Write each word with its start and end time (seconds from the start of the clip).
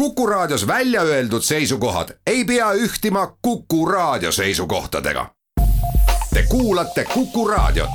Kuku 0.00 0.26
Raadios 0.26 0.66
välja 0.66 1.02
öeldud 1.02 1.42
seisukohad 1.42 2.08
ei 2.26 2.44
pea 2.44 2.72
ühtima 2.72 3.36
Kuku 3.42 3.86
Raadio 3.86 4.32
seisukohtadega. 4.32 5.26
Te 6.34 6.42
kuulate 6.48 7.04
Kuku 7.04 7.48
Raadiot. 7.48 7.90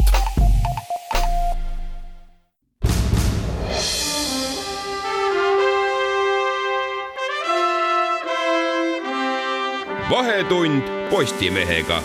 vahetund 10.09 10.83
Postimehega 11.09 12.03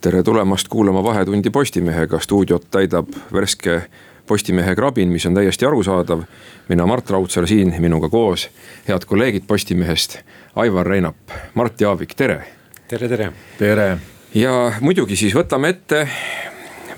tere 0.00 0.22
tulemast 0.22 0.68
kuulama 0.68 1.04
Vahetundi 1.04 1.50
Postimehega, 1.50 2.20
stuudiot 2.20 2.66
täidab 2.70 3.08
värske 3.32 3.82
Postimehe 4.26 4.74
krabin, 4.74 5.08
mis 5.08 5.26
on 5.26 5.34
täiesti 5.34 5.66
arusaadav. 5.66 6.22
mina 6.68 6.86
Mart 6.86 7.10
Raudsaar 7.10 7.46
siin 7.46 7.74
minuga 7.78 8.08
koos, 8.08 8.48
head 8.88 9.04
kolleegid 9.06 9.42
Postimehest, 9.46 10.18
Aivar 10.56 10.86
Reinap, 10.86 11.16
Mart 11.54 11.80
Jaavik, 11.80 12.14
tere. 12.14 12.44
tere, 12.88 13.08
tere. 13.08 13.32
tere. 13.58 13.98
ja 14.34 14.72
muidugi 14.80 15.16
siis 15.16 15.34
võtame 15.34 15.68
ette 15.68 16.08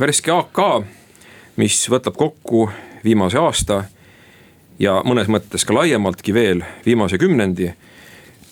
värske 0.01 0.33
AK, 0.33 0.85
mis 1.57 1.91
võtab 1.91 2.17
kokku 2.17 2.71
viimase 3.05 3.39
aasta 3.39 3.85
ja 4.79 5.03
mõnes 5.05 5.29
mõttes 5.29 5.65
ka 5.65 5.75
laiemaltki 5.75 6.35
veel 6.35 6.65
viimase 6.87 7.19
kümnendi. 7.19 7.73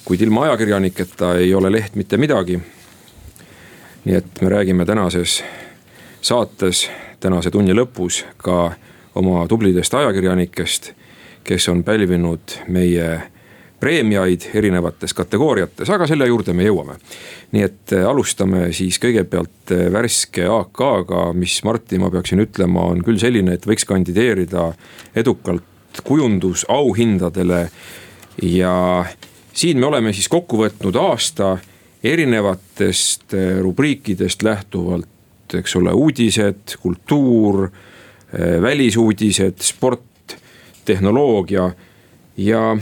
kuid 0.05 0.21
ilma 0.21 0.45
ajakirjaniketa 0.45 1.35
ei 1.35 1.55
ole 1.55 1.73
leht 1.73 1.95
mitte 1.95 2.17
midagi 2.17 2.61
nii 4.07 4.15
et 4.15 4.41
me 4.41 4.49
räägime 4.49 4.85
tänases 4.87 5.45
saates, 6.23 6.91
tänase 7.21 7.51
tunni 7.51 7.75
lõpus 7.75 8.25
ka 8.37 8.73
oma 9.17 9.47
tublidest 9.49 9.95
ajakirjanikest, 9.95 10.93
kes 11.47 11.69
on 11.69 11.85
pälvinud 11.85 12.59
meie 12.69 13.09
preemiaid 13.81 14.49
erinevates 14.57 15.13
kategooriates, 15.15 15.91
aga 15.93 16.07
selle 16.09 16.27
juurde 16.27 16.55
me 16.57 16.65
jõuame. 16.65 16.97
nii 17.53 17.63
et 17.63 17.93
äh, 17.93 18.07
alustame 18.09 18.73
siis 18.73 18.99
kõigepealt 19.03 19.73
äh, 19.73 19.87
värske 19.93 20.47
AK-ga, 20.49 21.31
mis 21.37 21.61
Martin, 21.65 22.01
ma 22.01 22.11
peaksin 22.11 22.41
ütlema, 22.43 22.89
on 22.93 23.05
küll 23.05 23.21
selline, 23.21 23.55
et 23.55 23.67
võiks 23.69 23.85
kandideerida 23.85 24.73
edukalt 25.15 26.03
kujundusauhindadele. 26.05 27.69
ja 28.43 29.05
siin 29.53 29.81
me 29.81 29.87
oleme 29.87 30.13
siis 30.13 30.29
kokku 30.29 30.59
võtnud 30.61 30.97
aasta 31.01 31.57
erinevatest 32.05 33.35
eh, 33.35 33.59
rubriikidest 33.61 34.43
lähtuvalt, 34.43 35.09
eks 35.55 35.77
ole, 35.77 35.93
uudised, 35.93 36.77
kultuur, 36.83 37.69
eh, 38.33 38.63
välisuudised, 38.63 39.61
sport, 39.61 40.37
tehnoloogia. 40.85 41.71
ja 42.37 42.77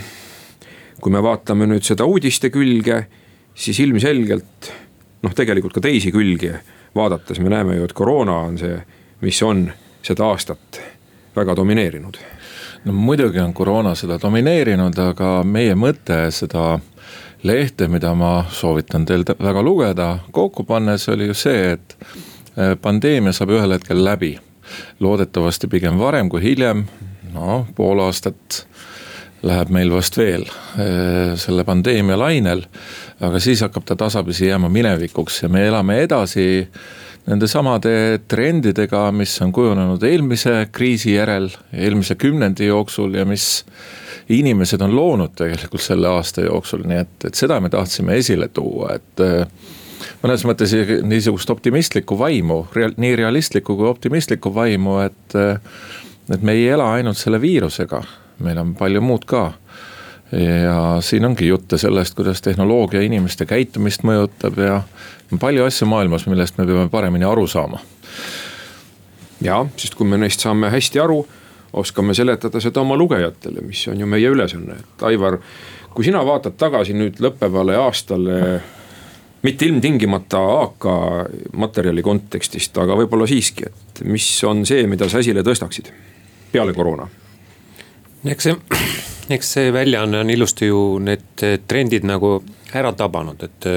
kui 1.01 1.13
me 1.13 1.23
vaatame 1.23 1.67
nüüd 1.67 1.85
seda 1.87 2.05
uudiste 2.05 2.51
külge, 2.51 3.05
siis 3.55 3.79
ilmselgelt 3.81 4.73
noh, 5.23 5.35
tegelikult 5.35 5.77
ka 5.77 5.81
teisi 5.85 6.11
külgi 6.13 6.51
vaadates 6.95 7.39
me 7.41 7.53
näeme 7.53 7.77
ju, 7.77 7.85
et 7.85 7.93
koroona 7.93 8.41
on 8.49 8.59
see, 8.59 8.75
mis 9.21 9.43
on 9.43 9.69
seda 10.03 10.27
aastat 10.27 10.81
väga 11.37 11.55
domineerinud 11.57 12.19
no 12.85 12.93
muidugi 12.93 13.41
on 13.41 13.55
koroona 13.55 13.95
seda 13.95 14.19
domineerinud, 14.23 14.99
aga 14.99 15.31
meie 15.47 15.75
mõte 15.75 16.19
seda 16.35 16.79
lehte, 17.45 17.89
mida 17.89 18.15
ma 18.17 18.45
soovitan 18.53 19.07
teil 19.09 19.25
väga 19.25 19.63
lugeda, 19.63 20.09
kokku 20.33 20.65
pannes 20.69 21.09
oli 21.13 21.29
ju 21.31 21.37
see, 21.37 21.73
et 21.77 21.97
pandeemia 22.83 23.33
saab 23.33 23.51
ühel 23.57 23.75
hetkel 23.77 24.05
läbi. 24.05 24.39
loodetavasti 25.01 25.69
pigem 25.69 25.99
varem 25.99 26.29
kui 26.29 26.43
hiljem, 26.43 26.87
no 27.35 27.67
pool 27.77 28.01
aastat 28.01 28.65
läheb 29.45 29.73
meil 29.75 29.93
vast 29.93 30.17
veel 30.17 30.47
äh, 30.49 31.35
selle 31.41 31.65
pandeemia 31.65 32.17
lainel. 32.19 32.65
aga 33.21 33.41
siis 33.41 33.63
hakkab 33.65 33.85
ta 33.87 33.97
tasapisi 33.97 34.49
jääma 34.49 34.69
minevikuks 34.69 35.43
ja 35.43 35.49
me 35.49 35.67
elame 35.67 36.01
edasi 36.03 36.67
nende 37.25 37.49
samade 37.49 38.21
trendidega, 38.29 39.07
mis 39.17 39.37
on 39.41 39.53
kujunenud 39.53 40.03
eelmise 40.05 40.67
kriisi 40.73 41.15
järel, 41.15 41.49
eelmise 41.73 42.19
kümnendi 42.21 42.67
jooksul 42.67 43.15
ja 43.17 43.25
mis 43.25 43.65
inimesed 44.29 44.81
on 44.85 44.97
loonud 44.97 45.33
tegelikult 45.37 45.85
selle 45.85 46.09
aasta 46.09 46.45
jooksul, 46.45 46.85
nii 46.89 47.01
et, 47.01 47.17
et 47.29 47.39
seda 47.39 47.61
me 47.65 47.71
tahtsime 47.73 48.19
esile 48.21 48.49
tuua, 48.53 48.97
et 48.99 49.25
äh, 49.25 49.47
mõnes 50.23 50.45
mõttes 50.47 50.75
niisugust 51.03 51.51
optimistlikku 51.51 52.19
vaimu, 52.19 52.65
nii 52.97 53.17
realistlikku 53.17 53.77
kui 53.77 53.89
optimistlikku 53.89 54.55
vaimu, 54.55 54.99
et, 55.05 55.37
et 56.35 56.43
me 56.43 56.57
ei 56.57 56.69
ela 56.69 56.93
ainult 56.95 57.21
selle 57.21 57.41
viirusega, 57.41 58.03
meil 58.45 58.61
on 58.63 58.75
palju 58.79 59.03
muud 59.05 59.27
ka. 59.29 59.53
ja 60.35 60.99
siin 61.05 61.25
ongi 61.25 61.47
jutte 61.47 61.79
sellest, 61.79 62.15
kuidas 62.15 62.43
tehnoloogia 62.43 63.03
inimeste 63.07 63.47
käitumist 63.47 64.03
mõjutab 64.03 64.59
ja 64.59 64.83
palju 65.41 65.65
asju 65.65 65.87
maailmas, 65.87 66.27
millest 66.27 66.59
me 66.59 66.67
peame 66.67 66.89
paremini 66.91 67.25
aru 67.25 67.47
saama. 67.47 67.81
ja, 69.41 69.65
sest 69.77 69.95
kui 69.95 70.07
me 70.09 70.19
neist 70.19 70.41
saame 70.41 70.71
hästi 70.71 71.01
aru 71.01 71.25
oskame 71.75 72.15
seletada 72.15 72.61
seda 72.63 72.83
oma 72.83 72.97
lugejatele, 72.97 73.63
mis 73.67 73.83
on 73.91 74.01
ju 74.01 74.07
meie 74.07 74.31
ülesanne, 74.31 74.79
et 74.81 75.03
Aivar. 75.11 75.39
kui 75.95 76.05
sina 76.05 76.25
vaatad 76.27 76.57
tagasi 76.59 76.95
nüüd 76.95 77.21
lõppevale 77.23 77.77
aastale, 77.79 78.39
mitte 79.45 79.69
ilmtingimata 79.69 80.41
AK 80.63 80.87
materjali 81.61 82.03
kontekstist, 82.03 82.79
aga 82.81 82.97
võib-olla 82.99 83.29
siiski, 83.29 83.69
et 83.69 84.03
mis 84.09 84.27
on 84.49 84.65
see, 84.69 84.87
mida 84.91 85.09
sa 85.13 85.21
esile 85.25 85.45
tõstaksid 85.47 85.93
peale 86.53 86.75
koroona? 86.77 87.09
eks 88.25 88.49
see, 88.49 88.55
eks 89.37 89.51
see 89.57 89.73
väljaanne 89.75 90.23
on 90.25 90.31
ilusti 90.33 90.71
ju 90.71 90.99
need 91.05 91.45
trendid 91.69 92.07
nagu 92.09 92.39
ära 92.75 92.95
tabanud, 92.97 93.43
et, 93.45 93.69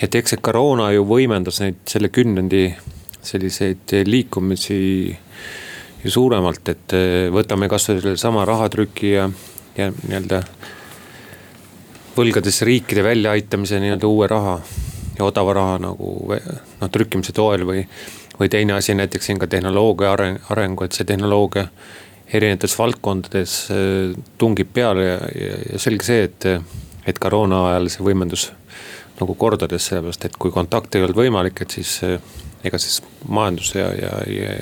et 0.00 0.20
eks 0.20 0.34
see 0.34 0.44
koroona 0.44 0.88
ju 0.94 1.04
võimendas 1.08 1.60
neid 1.62 1.84
selle 1.90 2.08
kümnendi 2.14 2.66
selliseid 3.24 3.92
liikumisi 4.08 4.78
ju 6.04 6.12
suuremalt, 6.12 6.68
et 6.68 6.96
eh, 6.96 7.28
võtame 7.32 7.68
kasvõi 7.72 8.00
sellesama 8.02 8.44
rahatrüki 8.48 9.14
ja, 9.14 9.28
ja 9.76 9.90
nii-öelda. 9.92 10.42
võlgadesse 12.14 12.66
riikide 12.68 13.02
väljaaitamise 13.02 13.80
nii-öelda 13.82 14.06
uue 14.06 14.28
raha 14.30 14.58
ja 15.18 15.24
odava 15.24 15.54
raha 15.54 15.78
nagu 15.82 16.14
noh 16.80 16.90
trükkimise 16.90 17.34
toel 17.36 17.66
või. 17.68 17.86
või 18.34 18.48
teine 18.50 18.74
asi 18.74 18.94
näiteks 18.98 19.26
siin 19.26 19.38
ka 19.38 19.46
tehnoloogia 19.46 20.12
areng, 20.12 20.38
arengu, 20.50 20.84
et 20.84 20.92
see 20.92 21.06
tehnoloogia 21.06 21.68
erinevates 22.34 22.74
valdkondades 22.78 23.52
eh, 23.70 24.14
tungib 24.38 24.72
peale 24.74 25.04
ja, 25.04 25.18
ja, 25.38 25.58
ja 25.72 25.78
selge 25.78 26.08
see, 26.08 26.24
et, 26.26 26.46
et 27.06 27.18
koroona 27.22 27.68
ajal 27.68 27.86
see 27.94 28.06
võimendus 28.06 28.48
nagu 29.20 29.36
kordades, 29.38 29.86
sellepärast 29.86 30.26
et 30.26 30.38
kui 30.40 30.50
kontakt 30.50 30.96
ei 30.96 31.04
olnud 31.04 31.20
võimalik, 31.20 31.62
et 31.62 31.76
siis 31.78 32.00
eh, 32.02 32.18
ega 32.64 32.80
siis 32.82 33.02
majandus 33.28 33.74
ja, 33.76 33.86
ja, 33.94 34.12
ja 34.26 34.56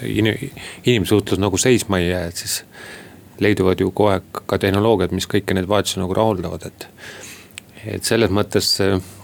inimsuhtlus 0.84 1.40
nagu 1.40 1.58
seisma 1.60 2.02
ei 2.02 2.10
jää, 2.10 2.26
et 2.28 2.44
siis 2.44 2.60
leiduvad 3.42 3.80
ju 3.80 3.90
kogu 3.90 4.12
aeg 4.12 4.42
ka 4.46 4.58
tehnoloogiad, 4.60 5.14
mis 5.16 5.28
kõiki 5.30 5.56
neid 5.56 5.68
vajadusi 5.70 6.02
nagu 6.02 6.14
rahuldavad, 6.16 6.68
et. 6.68 6.88
Et 7.86 8.04
selles 8.04 8.30
mõttes 8.30 8.68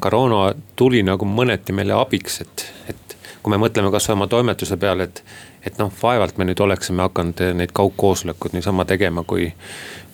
koroona 0.00 0.54
tuli 0.76 1.02
nagu 1.06 1.26
mõneti 1.28 1.74
meile 1.76 1.94
abiks, 1.98 2.41
et, 2.42 2.64
et 2.88 3.16
kui 3.42 3.54
me 3.54 3.60
mõtleme 3.62 3.92
kasvõi 3.94 4.16
oma 4.16 4.26
toimetuse 4.26 4.76
peale, 4.76 5.08
et. 5.08 5.22
et 5.66 5.78
noh, 5.78 5.92
vaevalt 6.02 6.38
me 6.38 6.46
nüüd 6.48 6.60
oleksime 6.64 7.02
hakanud 7.02 7.41
neid 7.58 7.72
kaugkoosolekuid 7.76 8.54
niisama 8.56 8.84
tegema, 8.88 9.24
kui, 9.26 9.50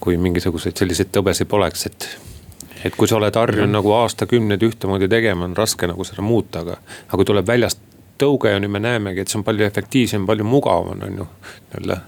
kui 0.01 0.17
mingisuguseid 0.17 0.77
selliseid 0.77 1.13
tõbesid 1.15 1.51
poleks, 1.51 1.87
et 1.87 2.09
et 2.85 2.97
kui 2.97 3.09
sa 3.09 3.17
oled 3.17 3.37
harjunud 3.37 3.73
nagu 3.73 3.93
aastakümneid 3.97 4.63
ühtemoodi 4.67 5.09
tegema, 5.09 5.47
on 5.49 5.57
raske 5.57 5.89
nagu 5.89 6.05
seda 6.05 6.23
muuta, 6.23 6.61
aga, 6.61 6.77
aga 7.07 7.17
kui 7.17 7.29
tuleb 7.29 7.47
väljast 7.49 7.81
tõuge 8.19 8.53
ja 8.53 8.61
nüüd 8.63 8.73
me 8.73 8.81
näemegi, 8.83 9.23
et 9.23 9.31
see 9.31 9.41
on 9.41 9.45
palju 9.47 9.67
efektiivsem, 9.67 10.27
palju 10.27 10.47
mugavam 10.47 11.03
on 11.07 11.21
ju. 11.23 11.27
nii-öelda 11.73 12.01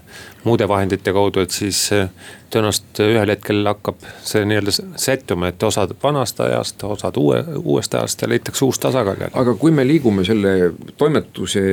muude 0.47 0.67
vahendite 0.67 1.11
kaudu, 1.13 1.41
et 1.43 1.51
siis 1.51 1.79
eh, 1.91 2.07
tõenäoliselt 2.53 3.01
ühel 3.03 3.31
hetkel 3.33 3.67
hakkab 3.67 4.05
see 4.23 4.45
nii-öelda 4.47 4.73
sättuma, 5.01 5.51
et 5.51 5.63
osad 5.63 5.91
vanast 6.03 6.39
ajast, 6.43 6.83
osad 6.87 7.19
uue, 7.19 7.41
uuest 7.63 7.95
ajast 7.99 8.23
ja 8.23 8.29
leitakse 8.31 8.65
uus 8.65 8.79
tasakaal 8.79 9.19
jälle. 9.19 9.35
aga 9.41 9.55
kui 9.59 9.71
me 9.71 9.87
liigume 9.87 10.25
selle 10.27 10.73
toimetuse 10.97 11.63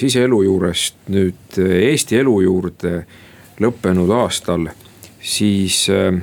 siseelu 0.00 0.42
juurest 0.42 1.08
nüüd 1.12 1.60
Eesti 1.68 2.22
elu 2.22 2.40
juurde 2.46 2.94
lõppenud 3.60 4.10
aastal, 4.14 4.68
siis 5.20 5.84
äh, 5.92 6.22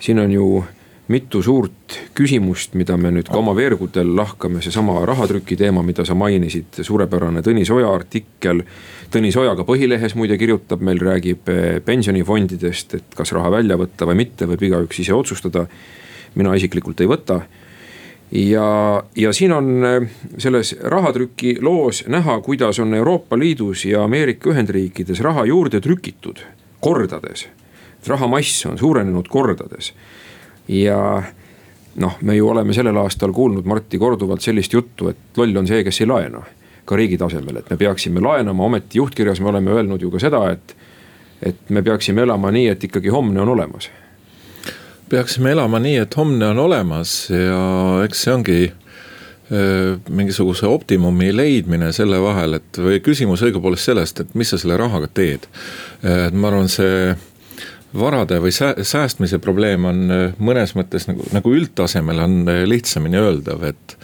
siin 0.00 0.18
on 0.18 0.32
ju 0.32 0.46
mitu 1.12 1.42
suurt 1.44 1.96
küsimust, 2.16 2.76
mida 2.78 2.96
me 2.96 3.10
nüüd 3.12 3.28
ka 3.28 3.36
oma 3.40 3.54
veergudel 3.56 4.14
lahkame, 4.16 4.62
seesama 4.64 5.00
rahatrüki 5.08 5.56
teema, 5.60 5.82
mida 5.84 6.06
sa 6.08 6.16
mainisid, 6.18 6.80
suurepärane 6.86 7.42
Tõnis 7.44 7.70
Oja 7.74 7.90
artikkel. 7.92 8.62
Tõnis 9.12 9.36
Oja 9.40 9.52
ka 9.58 9.66
Põhilehes 9.68 10.16
muide 10.18 10.38
kirjutab 10.40 10.84
meil, 10.84 11.02
räägib 11.02 11.50
eh, 11.52 11.80
pensionifondidest, 11.84 12.96
et 12.98 13.18
kas 13.18 13.34
raha 13.36 13.50
välja 13.58 13.76
võtta 13.80 14.08
või 14.08 14.22
mitte, 14.22 14.48
võib 14.48 14.64
igaüks 14.68 15.02
ise 15.04 15.16
otsustada. 15.16 15.66
mina 16.34 16.54
isiklikult 16.56 17.00
ei 17.00 17.06
võta. 17.06 17.42
ja, 18.32 19.02
ja 19.16 19.32
siin 19.32 19.52
on 19.52 19.84
äh, 19.84 20.08
selles 20.38 20.76
rahatrüki 20.80 21.58
loos 21.60 22.04
näha, 22.08 22.40
kuidas 22.40 22.78
on 22.78 22.94
Euroopa 22.94 23.38
Liidus 23.38 23.84
ja 23.84 24.04
Ameerika 24.04 24.50
Ühendriikides 24.50 25.20
raha 25.20 25.44
juurde 25.44 25.80
trükitud 25.80 26.40
kordades. 26.80 27.48
rahamass 28.06 28.66
on 28.66 28.78
suurenenud 28.78 29.28
kordades 29.28 29.92
ja 30.72 31.22
noh, 31.94 32.18
me 32.20 32.36
ju 32.36 32.48
oleme 32.48 32.72
sellel 32.72 32.96
aastal 33.02 33.32
kuulnud 33.32 33.68
Marti 33.68 33.98
korduvalt 33.98 34.44
sellist 34.44 34.72
juttu, 34.72 35.10
et 35.12 35.40
loll 35.40 35.56
on 35.56 35.68
see, 35.68 35.84
kes 35.84 36.00
ei 36.00 36.10
laena. 36.10 36.42
ka 36.84 36.96
riigi 36.98 37.14
tasemel, 37.14 37.60
et 37.60 37.68
me 37.70 37.76
peaksime 37.78 38.20
laenama, 38.20 38.64
ometi 38.64 38.98
juhtkirjas 38.98 39.38
me 39.40 39.52
oleme 39.52 39.70
öelnud 39.70 40.02
ju 40.02 40.08
ka 40.10 40.18
seda, 40.18 40.40
et, 40.50 40.72
et 41.42 41.70
me 41.70 41.82
peaksime 41.82 42.24
elama 42.24 42.50
nii, 42.50 42.72
et 42.72 42.84
ikkagi 42.84 43.12
homne 43.14 43.40
on 43.40 43.52
olemas 43.54 43.86
peaksime 45.12 45.52
elama 45.52 45.78
nii, 45.78 46.00
et 46.02 46.16
homne 46.16 46.46
on 46.54 46.58
olemas 46.58 47.12
ja 47.30 47.60
eks 48.02 48.24
see 48.24 48.32
ongi 48.34 48.60
mingisuguse 50.08 50.66
optimumi 50.66 51.28
leidmine 51.36 51.90
selle 51.92 52.20
vahel, 52.22 52.56
et 52.56 52.78
või 52.80 53.00
küsimus 53.04 53.42
õigupoolest 53.44 53.90
sellest, 53.90 54.22
et 54.22 54.34
mis 54.38 54.48
sa 54.48 54.58
selle 54.60 54.78
rahaga 54.80 55.10
teed. 55.12 55.44
et 56.02 56.32
ma 56.32 56.48
arvan, 56.48 56.70
see 56.72 57.12
varade 57.98 58.38
või 58.42 58.52
säästmise 58.52 59.38
probleem 59.42 59.84
on 59.88 60.02
mõnes 60.40 60.74
mõttes 60.78 61.08
nagu, 61.10 61.26
nagu 61.34 61.52
üldtasemel 61.52 62.22
on 62.24 62.38
lihtsamini 62.68 63.20
öeldav, 63.20 63.66
et. 63.68 63.96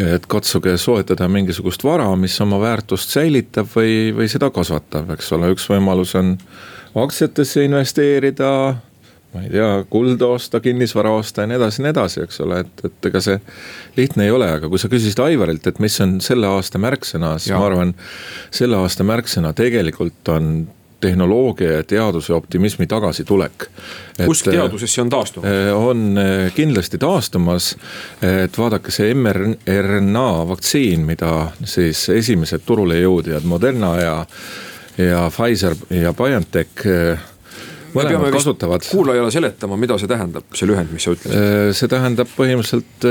et 0.00 0.26
katsuge 0.28 0.76
soetada 0.80 1.28
mingisugust 1.28 1.84
vara, 1.84 2.08
mis 2.20 2.36
oma 2.44 2.58
väärtust 2.60 3.12
säilitab 3.16 3.70
või, 3.72 4.12
või 4.16 4.28
seda 4.28 4.50
kasvatab, 4.52 5.14
eks 5.16 5.32
ole, 5.36 5.52
üks 5.54 5.68
võimalus 5.72 6.12
on 6.18 6.34
aktsiatesse 6.96 7.64
investeerida 7.64 8.50
ma 9.36 9.42
ei 9.44 9.50
tea, 9.52 9.68
kulda 9.90 10.30
osta, 10.36 10.60
kinnisvara 10.64 11.12
osta 11.16 11.44
ja 11.44 11.50
nii 11.50 11.58
edasi 11.58 11.80
ja 11.80 11.84
nii 11.84 11.92
edasi, 11.92 12.22
eks 12.24 12.40
ole, 12.44 12.62
et, 12.64 12.84
et 12.88 13.08
ega 13.10 13.20
see 13.24 13.36
lihtne 13.98 14.26
ei 14.26 14.32
ole, 14.32 14.48
aga 14.58 14.70
kui 14.72 14.80
sa 14.80 14.90
küsisid 14.92 15.20
Aivarilt, 15.22 15.66
et 15.68 15.80
mis 15.82 15.96
on 16.04 16.16
selle 16.24 16.48
aasta 16.48 16.80
märksõna, 16.82 17.34
siis 17.42 17.54
ma 17.56 17.66
arvan, 17.68 17.92
selle 18.54 18.78
aasta 18.80 19.06
märksõna 19.06 19.52
tegelikult 19.56 20.32
on 20.32 20.50
tehnoloogia 21.00 21.72
ja 21.72 21.84
teaduse 21.84 22.34
optimismi 22.34 22.86
tagasitulek. 22.86 23.66
usk 24.26 24.44
teadusesse 24.50 25.00
on 25.00 25.10
taastumas? 25.10 25.50
Eh, 25.50 25.76
on 25.76 26.18
eh, 26.18 26.52
kindlasti 26.54 26.98
taastumas, 26.98 27.76
et 28.22 28.58
vaadake 28.58 28.90
see 28.90 29.14
mRNA 29.14 30.48
vaktsiin, 30.48 31.04
mida 31.06 31.48
siis 31.64 32.08
esimesed 32.08 32.64
turule 32.66 33.00
jõudjad 33.00 33.44
Moderna 33.44 33.96
ja, 34.00 34.26
ja 34.98 35.26
Pfizer 35.30 35.76
ja 35.90 36.12
BioNTech 36.16 36.86
eh, 36.86 37.18
peame 37.96 38.30
kasutavad. 38.32 38.80
kuulajale 38.90 39.30
seletama, 39.30 39.76
mida 39.76 39.98
see 39.98 40.08
tähendab, 40.08 40.48
see 40.54 40.68
lühend, 40.68 40.92
mis 40.92 41.04
sa 41.04 41.16
ütlesid. 41.16 41.76
See 41.76 41.92
tähendab 41.92 42.32
põhimõtteliselt 42.36 43.04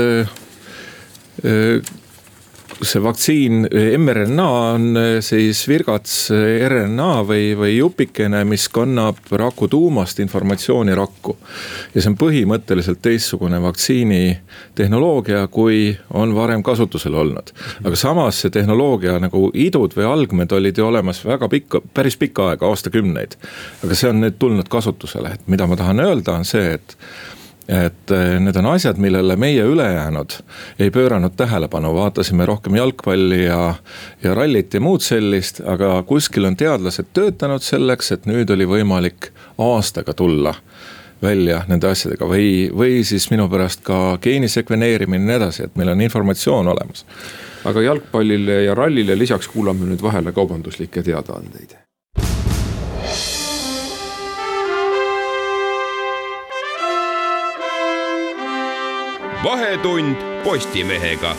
see 2.82 3.02
vaktsiin, 3.02 3.68
mRNA 3.98 4.48
on 4.74 4.96
eh, 5.00 5.18
siis 5.24 5.62
virgats 5.68 6.30
eh, 6.34 6.64
RNA 6.68 7.10
või, 7.28 7.44
või 7.58 7.76
jupikene, 7.76 8.42
mis 8.48 8.66
kannab 8.72 9.20
raku 9.30 9.68
tuumast 9.72 10.20
informatsiooni 10.20 10.94
rakku. 10.96 11.36
ja 11.94 12.02
see 12.02 12.10
on 12.12 12.18
põhimõtteliselt 12.20 13.00
teistsugune 13.02 13.60
vaktsiinitehnoloogia, 13.64 15.46
kui 15.52 15.96
on 16.14 16.34
varem 16.36 16.62
kasutusel 16.66 17.14
olnud. 17.14 17.52
aga 17.84 17.96
samas 17.96 18.42
see 18.44 18.52
tehnoloogia 18.52 19.18
nagu 19.22 19.48
idud 19.54 19.96
või 19.96 20.10
algmed 20.10 20.52
olid 20.52 20.78
ju 20.78 20.86
olemas 20.86 21.24
väga 21.24 21.48
pikka, 21.48 21.80
päris 21.94 22.16
pikka 22.16 22.50
aega, 22.50 22.68
aastakümneid. 22.68 23.38
aga 23.84 23.94
see 23.94 24.12
on 24.12 24.20
nüüd 24.24 24.36
tulnud 24.38 24.68
kasutusele, 24.68 25.36
et 25.38 25.48
mida 25.48 25.66
ma 25.66 25.76
tahan 25.80 26.04
öelda, 26.04 26.36
on 26.36 26.44
see, 26.44 26.76
et 26.76 26.96
et 27.68 28.10
eh, 28.14 28.36
need 28.40 28.56
on 28.56 28.68
asjad, 28.70 28.98
millele 29.02 29.36
meie 29.36 29.62
ülejäänud 29.66 30.38
ei 30.78 30.90
pööranud 30.94 31.34
tähelepanu, 31.36 31.92
vaatasime 31.96 32.46
rohkem 32.46 32.76
jalgpalli 32.78 33.44
ja, 33.44 33.74
ja 34.22 34.34
rallit 34.34 34.74
ja 34.74 34.80
muud 34.80 35.02
sellist, 35.02 35.60
aga 35.66 35.98
kuskil 36.06 36.46
on 36.46 36.56
teadlased 36.56 37.10
töötanud 37.16 37.64
selleks, 37.66 38.12
et 38.14 38.28
nüüd 38.30 38.50
oli 38.54 38.68
võimalik 38.70 39.32
aastaga 39.58 40.14
tulla 40.14 40.54
välja 41.22 41.62
nende 41.68 41.88
asjadega. 41.90 42.28
Või, 42.28 42.68
või 42.76 43.00
siis 43.08 43.30
minu 43.32 43.48
pärast 43.50 43.82
ka 43.86 44.18
geenisekveneerimine 44.22 45.24
ja 45.24 45.30
nii 45.30 45.40
edasi, 45.40 45.66
et 45.66 45.80
meil 45.80 45.94
on 45.94 46.04
informatsioon 46.06 46.68
olemas. 46.74 47.06
aga 47.66 47.82
jalgpallile 47.82 48.60
ja 48.62 48.74
rallile 48.74 49.18
lisaks 49.18 49.48
kuulame 49.48 49.88
nüüd 49.88 50.02
vahele 50.02 50.32
kaubanduslikke 50.32 51.02
teadaandeid 51.02 51.74
vahetund 59.44 60.16
Postimehega. 60.44 61.36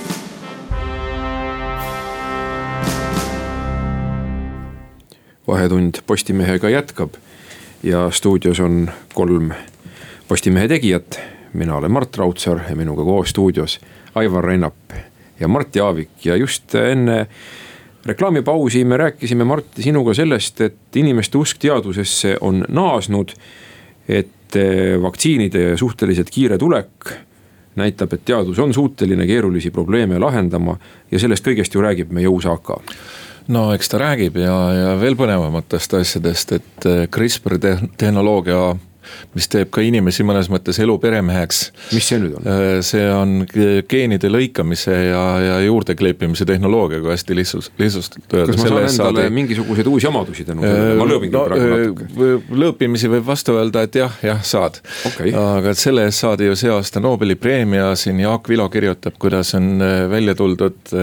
vahetund 5.47 5.95
Postimehega 6.07 6.69
jätkab 6.69 7.13
ja 7.83 8.11
stuudios 8.11 8.59
on 8.59 8.91
kolm 9.13 9.51
Postimehe 10.27 10.67
tegijat. 10.67 11.19
mina 11.53 11.75
olen 11.75 11.91
Mart 11.91 12.17
Raudsaar 12.17 12.59
ja 12.69 12.75
minuga 12.75 13.03
koos 13.03 13.29
stuudios 13.29 13.79
Aivar 14.15 14.43
Rennap 14.43 14.75
ja 15.39 15.47
Mart 15.47 15.75
Jaavik 15.75 16.25
ja 16.25 16.35
just 16.35 16.75
enne 16.75 17.27
reklaamipausi 18.05 18.83
me 18.83 18.97
rääkisime 18.97 19.43
Martti 19.43 19.83
sinuga 19.83 20.13
sellest, 20.13 20.61
et 20.61 20.95
inimeste 20.95 21.37
usk 21.37 21.57
teadusesse 21.57 22.37
on 22.41 22.65
naasnud. 22.67 23.31
et 24.07 24.55
vaktsiinide 25.01 25.77
suhteliselt 25.77 26.29
kiire 26.29 26.57
tulek 26.57 27.26
näitab, 27.77 28.13
et 28.13 28.25
teadus 28.25 28.59
on 28.59 28.73
suuteline 28.73 29.27
keerulisi 29.27 29.71
probleeme 29.71 30.19
lahendama 30.19 30.77
ja 31.11 31.19
sellest 31.19 31.45
kõigest 31.45 31.75
ju 31.75 31.81
räägib 31.81 32.11
meie 32.11 32.27
uus 32.27 32.45
AK 32.49 32.75
no 33.53 33.69
eks 33.75 33.91
ta 33.91 34.01
räägib 34.01 34.37
ja, 34.41 34.55
ja 34.75 34.93
veel 34.99 35.15
põnevamatest 35.19 35.97
asjadest, 36.01 36.53
et 36.59 36.87
eh, 36.89 37.05
CRISPR 37.11 37.57
tehnoloogia 37.97 38.75
mis 39.35 39.47
teeb 39.51 39.71
ka 39.73 39.83
inimesi 39.85 40.25
mõnes 40.27 40.49
mõttes 40.51 40.79
elu 40.83 40.97
peremeheks. 41.01 41.61
mis 41.95 42.07
see 42.09 42.19
nüüd 42.21 42.37
on? 42.39 42.47
Äh, 42.47 42.65
see 42.85 43.05
on 43.11 43.35
geenide 43.89 44.31
lõikamise 44.31 44.95
ja, 45.09 45.23
ja 45.43 45.59
juurde 45.65 45.95
kleepimise 45.99 46.47
tehnoloogia, 46.49 47.01
kui 47.03 47.13
hästi 47.13 47.37
lihtsus, 47.37 47.71
lihtsustatult 47.79 48.37
öelda. 48.37 48.55
kas 48.55 48.61
ma 48.61 48.67
saan 48.67 48.89
endale 48.89 49.23
saadi... 49.23 49.35
mingisuguseid 49.39 49.91
uusi 49.91 50.11
omadusi 50.11 50.47
tänu 50.47 50.65
sellele, 50.65 50.97
ma 50.99 51.09
lõõbingi 51.11 51.35
no, 51.35 51.45
praegu 51.47 51.69
äh, 51.69 51.85
natuke. 51.85 52.59
lõõpimisi 52.65 53.11
võib 53.13 53.27
vastu 53.27 53.57
öelda, 53.57 53.85
et 53.87 53.99
jah, 54.01 54.19
jah 54.25 54.43
saad 54.47 54.81
okay.. 55.09 55.33
aga 55.37 55.73
et 55.73 55.81
selle 55.81 56.07
eest 56.07 56.25
saadi 56.25 56.49
ju 56.49 56.59
see 56.59 56.73
aasta 56.73 57.03
Nobeli 57.03 57.37
preemia, 57.39 57.93
siin 57.99 58.21
Jaak 58.23 58.49
Vilo 58.51 58.67
kirjutab, 58.73 59.17
kuidas 59.21 59.53
on 59.57 59.75
äh, 59.81 60.03
välja 60.11 60.35
tuldud 60.37 60.95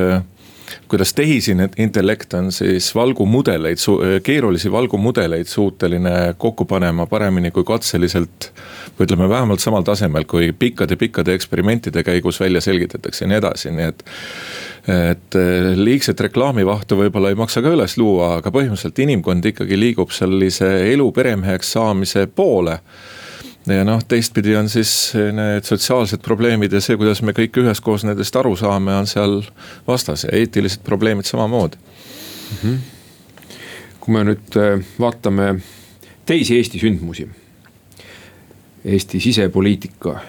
kuidas 0.88 1.14
tehisintellekt 1.14 2.34
on 2.34 2.52
siis 2.52 2.94
valgumudeleid, 2.94 3.78
keerulisi 4.22 4.72
valgumudeleid 4.72 5.46
suuteline 5.46 6.34
kokku 6.38 6.64
panema 6.64 7.06
paremini 7.06 7.50
kui 7.50 7.64
katseliselt. 7.64 8.52
või 8.98 9.08
ütleme 9.08 9.28
vähemalt 9.28 9.60
samal 9.60 9.82
tasemel, 9.82 10.24
kui 10.24 10.52
pikkade-pikkade 10.52 11.34
eksperimentide 11.34 12.02
käigus 12.02 12.40
välja 12.40 12.60
selgitatakse 12.60 13.24
ja 13.24 13.28
nii 13.28 13.38
edasi, 13.38 13.70
nii 13.70 13.88
et. 13.88 14.04
et 14.88 15.34
eh, 15.40 15.72
liigset 15.76 16.20
reklaamivahtu 16.20 16.96
võib-olla 16.96 17.32
ei 17.32 17.38
maksa 17.40 17.62
ka 17.62 17.72
üles 17.74 17.96
luua, 17.98 18.36
aga 18.38 18.50
põhimõtteliselt 18.54 18.98
inimkond 19.02 19.44
ikkagi 19.50 19.78
liigub 19.80 20.12
sellise 20.12 20.68
elu 20.92 21.10
peremeheks 21.12 21.72
saamise 21.72 22.26
poole 22.26 22.78
ja 23.66 23.84
noh, 23.86 24.02
teistpidi 24.08 24.56
on 24.56 24.68
siis 24.68 25.14
need 25.14 25.64
sotsiaalsed 25.64 26.22
probleemid 26.24 26.72
ja 26.72 26.82
see, 26.84 26.98
kuidas 27.00 27.22
me 27.24 27.32
kõik 27.36 27.56
üheskoos 27.62 28.04
nendest 28.04 28.36
aru 28.36 28.54
saame, 28.60 28.92
on 28.96 29.08
seal 29.08 29.40
vastas 29.86 30.26
ja 30.26 30.34
eetilised 30.36 30.84
probleemid 30.84 31.28
samamoodi 31.28 31.78
mm. 31.78 32.58
-hmm. 32.62 32.78
kui 34.00 34.14
me 34.14 34.24
nüüd 34.28 34.60
äh, 34.60 34.84
vaatame 35.00 35.54
teisi 36.26 36.56
Eesti 36.56 36.78
sündmusi. 36.78 37.28
Eesti 38.84 39.20
sisepoliitika, 39.20 40.20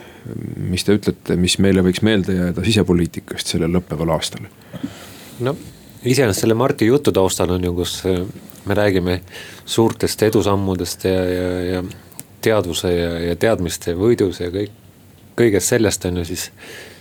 mis 0.58 0.84
te 0.84 0.96
ütlete, 0.96 1.36
mis 1.36 1.58
meile 1.60 1.84
võiks 1.84 2.02
meelde 2.02 2.34
jääda 2.34 2.64
sisepoliitikast 2.64 3.52
sellel 3.52 3.76
lõppeval 3.76 4.14
aastal? 4.16 4.48
no 5.40 5.58
iseenesest 6.06 6.46
selle 6.46 6.54
Marti 6.54 6.86
jutu 6.86 7.12
taustal 7.12 7.52
on 7.58 7.64
ju, 7.64 7.74
kus 7.74 7.98
äh, 8.08 8.22
me 8.66 8.74
räägime 8.74 9.22
suurtest 9.66 10.24
edusammudest 10.24 11.04
ja, 11.04 11.24
ja, 11.26 11.50
ja 11.74 11.84
teadvuse 12.46 12.92
ja, 12.94 13.14
ja 13.32 13.40
teadmiste 13.40 13.96
võidus 13.98 14.42
ja 14.44 14.52
kõik, 14.54 14.74
kõigest 15.40 15.74
sellest 15.74 16.06
on 16.10 16.22
ju 16.22 16.28
siis, 16.30 16.50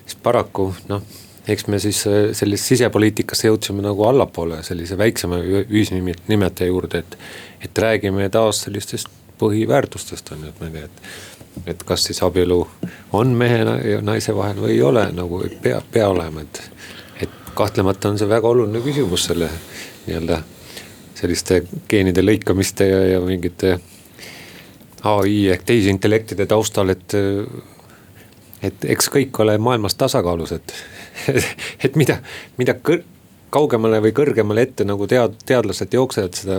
siis 0.04 0.18
paraku 0.22 0.70
noh, 0.90 1.04
eks 1.48 1.66
me 1.66 1.78
siis 1.82 2.04
äh, 2.08 2.30
sellest 2.36 2.70
sisepoliitikasse 2.70 3.48
jõudsime 3.48 3.84
nagu 3.84 4.06
allapoole 4.08 4.62
sellise 4.66 4.98
väiksema 4.98 5.40
ühisnimetaja 5.44 6.70
juurde, 6.70 7.04
et. 7.04 7.18
et 7.64 7.78
räägime 7.78 8.28
taas 8.28 8.64
sellistest 8.66 9.08
põhiväärtustest 9.38 10.32
on 10.32 10.44
ju, 10.44 10.50
et 10.52 10.60
ma 10.60 10.68
ei 10.68 10.74
tea, 10.74 10.84
et, 10.84 11.70
et 11.74 11.84
kas 11.86 12.04
siis 12.08 12.22
abielu 12.22 12.58
on 13.12 13.32
mehe 13.36 13.62
ja 13.90 14.00
naise 14.04 14.34
vahel 14.36 14.60
või 14.62 14.76
ei 14.76 14.82
ole 14.82 15.06
nagu 15.12 15.42
ei 15.44 15.56
pea, 15.62 15.80
pea 15.92 16.08
olema, 16.08 16.44
et. 16.44 16.62
et 17.22 17.40
kahtlemata 17.54 18.10
on 18.10 18.18
see 18.18 18.28
väga 18.28 18.48
oluline 18.48 18.82
küsimus 18.84 19.28
selle 19.28 19.48
nii-öelda 20.06 20.40
selliste 21.14 21.62
geenide 21.88 22.22
lõikamiste 22.24 22.88
ja, 22.88 23.02
ja 23.14 23.20
mingite 23.24 23.78
ai 25.04 25.48
ehk 25.52 25.64
tehisintellektide 25.68 26.46
taustal, 26.50 26.94
et. 26.94 27.16
et 28.64 28.84
eks 28.96 29.10
kõik 29.12 29.40
ole 29.44 29.58
maailmas 29.60 29.98
tasakaalus, 30.00 30.54
et, 30.56 30.74
et 31.84 31.96
mida, 32.00 32.20
mida 32.56 32.72
kõr-, 32.80 33.04
kaugemale 33.54 34.00
või 34.02 34.14
kõrgemale 34.16 34.64
ette 34.66 34.86
nagu 34.86 35.06
tead-, 35.10 35.36
teadlased 35.46 35.92
jooksevad, 35.94 36.38
seda, 36.38 36.56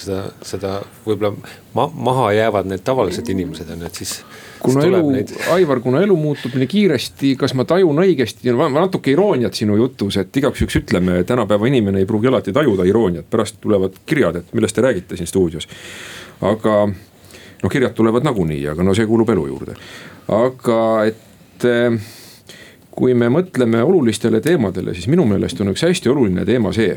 seda, 0.00 0.20
seda 0.46 0.70
võib-olla 1.04 1.34
ma, 1.76 1.86
maha 2.08 2.30
jäävad 2.36 2.70
need 2.70 2.84
tavalised 2.86 3.28
inimesed 3.32 3.72
on 3.74 3.84
ju, 3.84 3.90
et 3.90 4.00
siis. 4.00 4.14
kuna 4.62 4.86
elu 4.88 5.02
neid..., 5.16 5.34
Aivar, 5.56 5.82
kuna 5.84 6.02
elu 6.06 6.16
muutub 6.20 6.56
nii 6.56 6.70
kiiresti, 6.70 7.34
kas 7.40 7.54
ma 7.58 7.66
tajun 7.68 8.00
õigesti, 8.04 8.54
natuke 8.76 9.12
irooniat 9.12 9.58
sinu 9.58 9.76
jutus, 9.80 10.20
et 10.22 10.40
igaks 10.42 10.62
juhuks 10.62 10.80
ütleme, 10.80 11.20
tänapäeva 11.28 11.68
inimene 11.68 12.02
ei 12.02 12.08
pruugi 12.08 12.30
alati 12.32 12.56
tajuda 12.56 12.88
irooniat, 12.88 13.28
pärast 13.30 13.60
tulevad 13.60 14.00
kirjad, 14.06 14.40
et 14.40 14.56
millest 14.56 14.78
te 14.78 14.86
räägite 14.86 15.20
siin 15.20 15.28
stuudios. 15.30 15.68
aga 16.40 16.82
noh, 17.62 17.70
kirjad 17.72 17.94
tulevad 17.96 18.24
nagunii, 18.26 18.62
aga 18.72 18.84
no 18.86 18.94
see 18.96 19.08
kuulub 19.08 19.30
elu 19.30 19.46
juurde. 19.50 19.76
aga 20.28 20.80
et 21.10 21.66
kui 22.90 23.14
me 23.14 23.28
mõtleme 23.32 23.82
olulistele 23.84 24.40
teemadele, 24.40 24.94
siis 24.94 25.08
minu 25.08 25.26
meelest 25.28 25.60
on 25.60 25.72
üks 25.72 25.84
hästi 25.86 26.10
oluline 26.12 26.44
teema 26.48 26.72
see, 26.76 26.96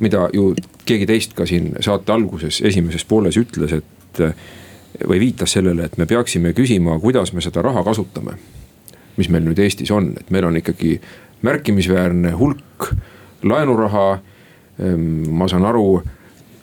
mida 0.00 0.28
ju 0.34 0.52
keegi 0.86 1.06
teist 1.06 1.36
ka 1.36 1.46
siin 1.46 1.74
saate 1.80 2.12
alguses, 2.12 2.60
esimeses 2.66 3.04
pooles 3.08 3.38
ütles, 3.40 3.76
et 3.78 4.22
või 5.08 5.20
viitas 5.20 5.52
sellele, 5.52 5.86
et 5.86 5.98
me 5.98 6.06
peaksime 6.06 6.52
küsima, 6.56 6.98
kuidas 7.00 7.32
me 7.32 7.40
seda 7.40 7.62
raha 7.62 7.84
kasutame. 7.86 8.38
mis 9.16 9.28
meil 9.28 9.42
nüüd 9.44 9.58
Eestis 9.58 9.90
on, 9.90 10.14
et 10.16 10.30
meil 10.30 10.44
on 10.48 10.56
ikkagi 10.56 10.94
märkimisväärne 11.42 12.30
hulk 12.38 12.86
laenuraha. 13.42 14.20
Ehm, 14.80 15.28
ma 15.28 15.48
saan 15.48 15.64
aru, 15.64 16.02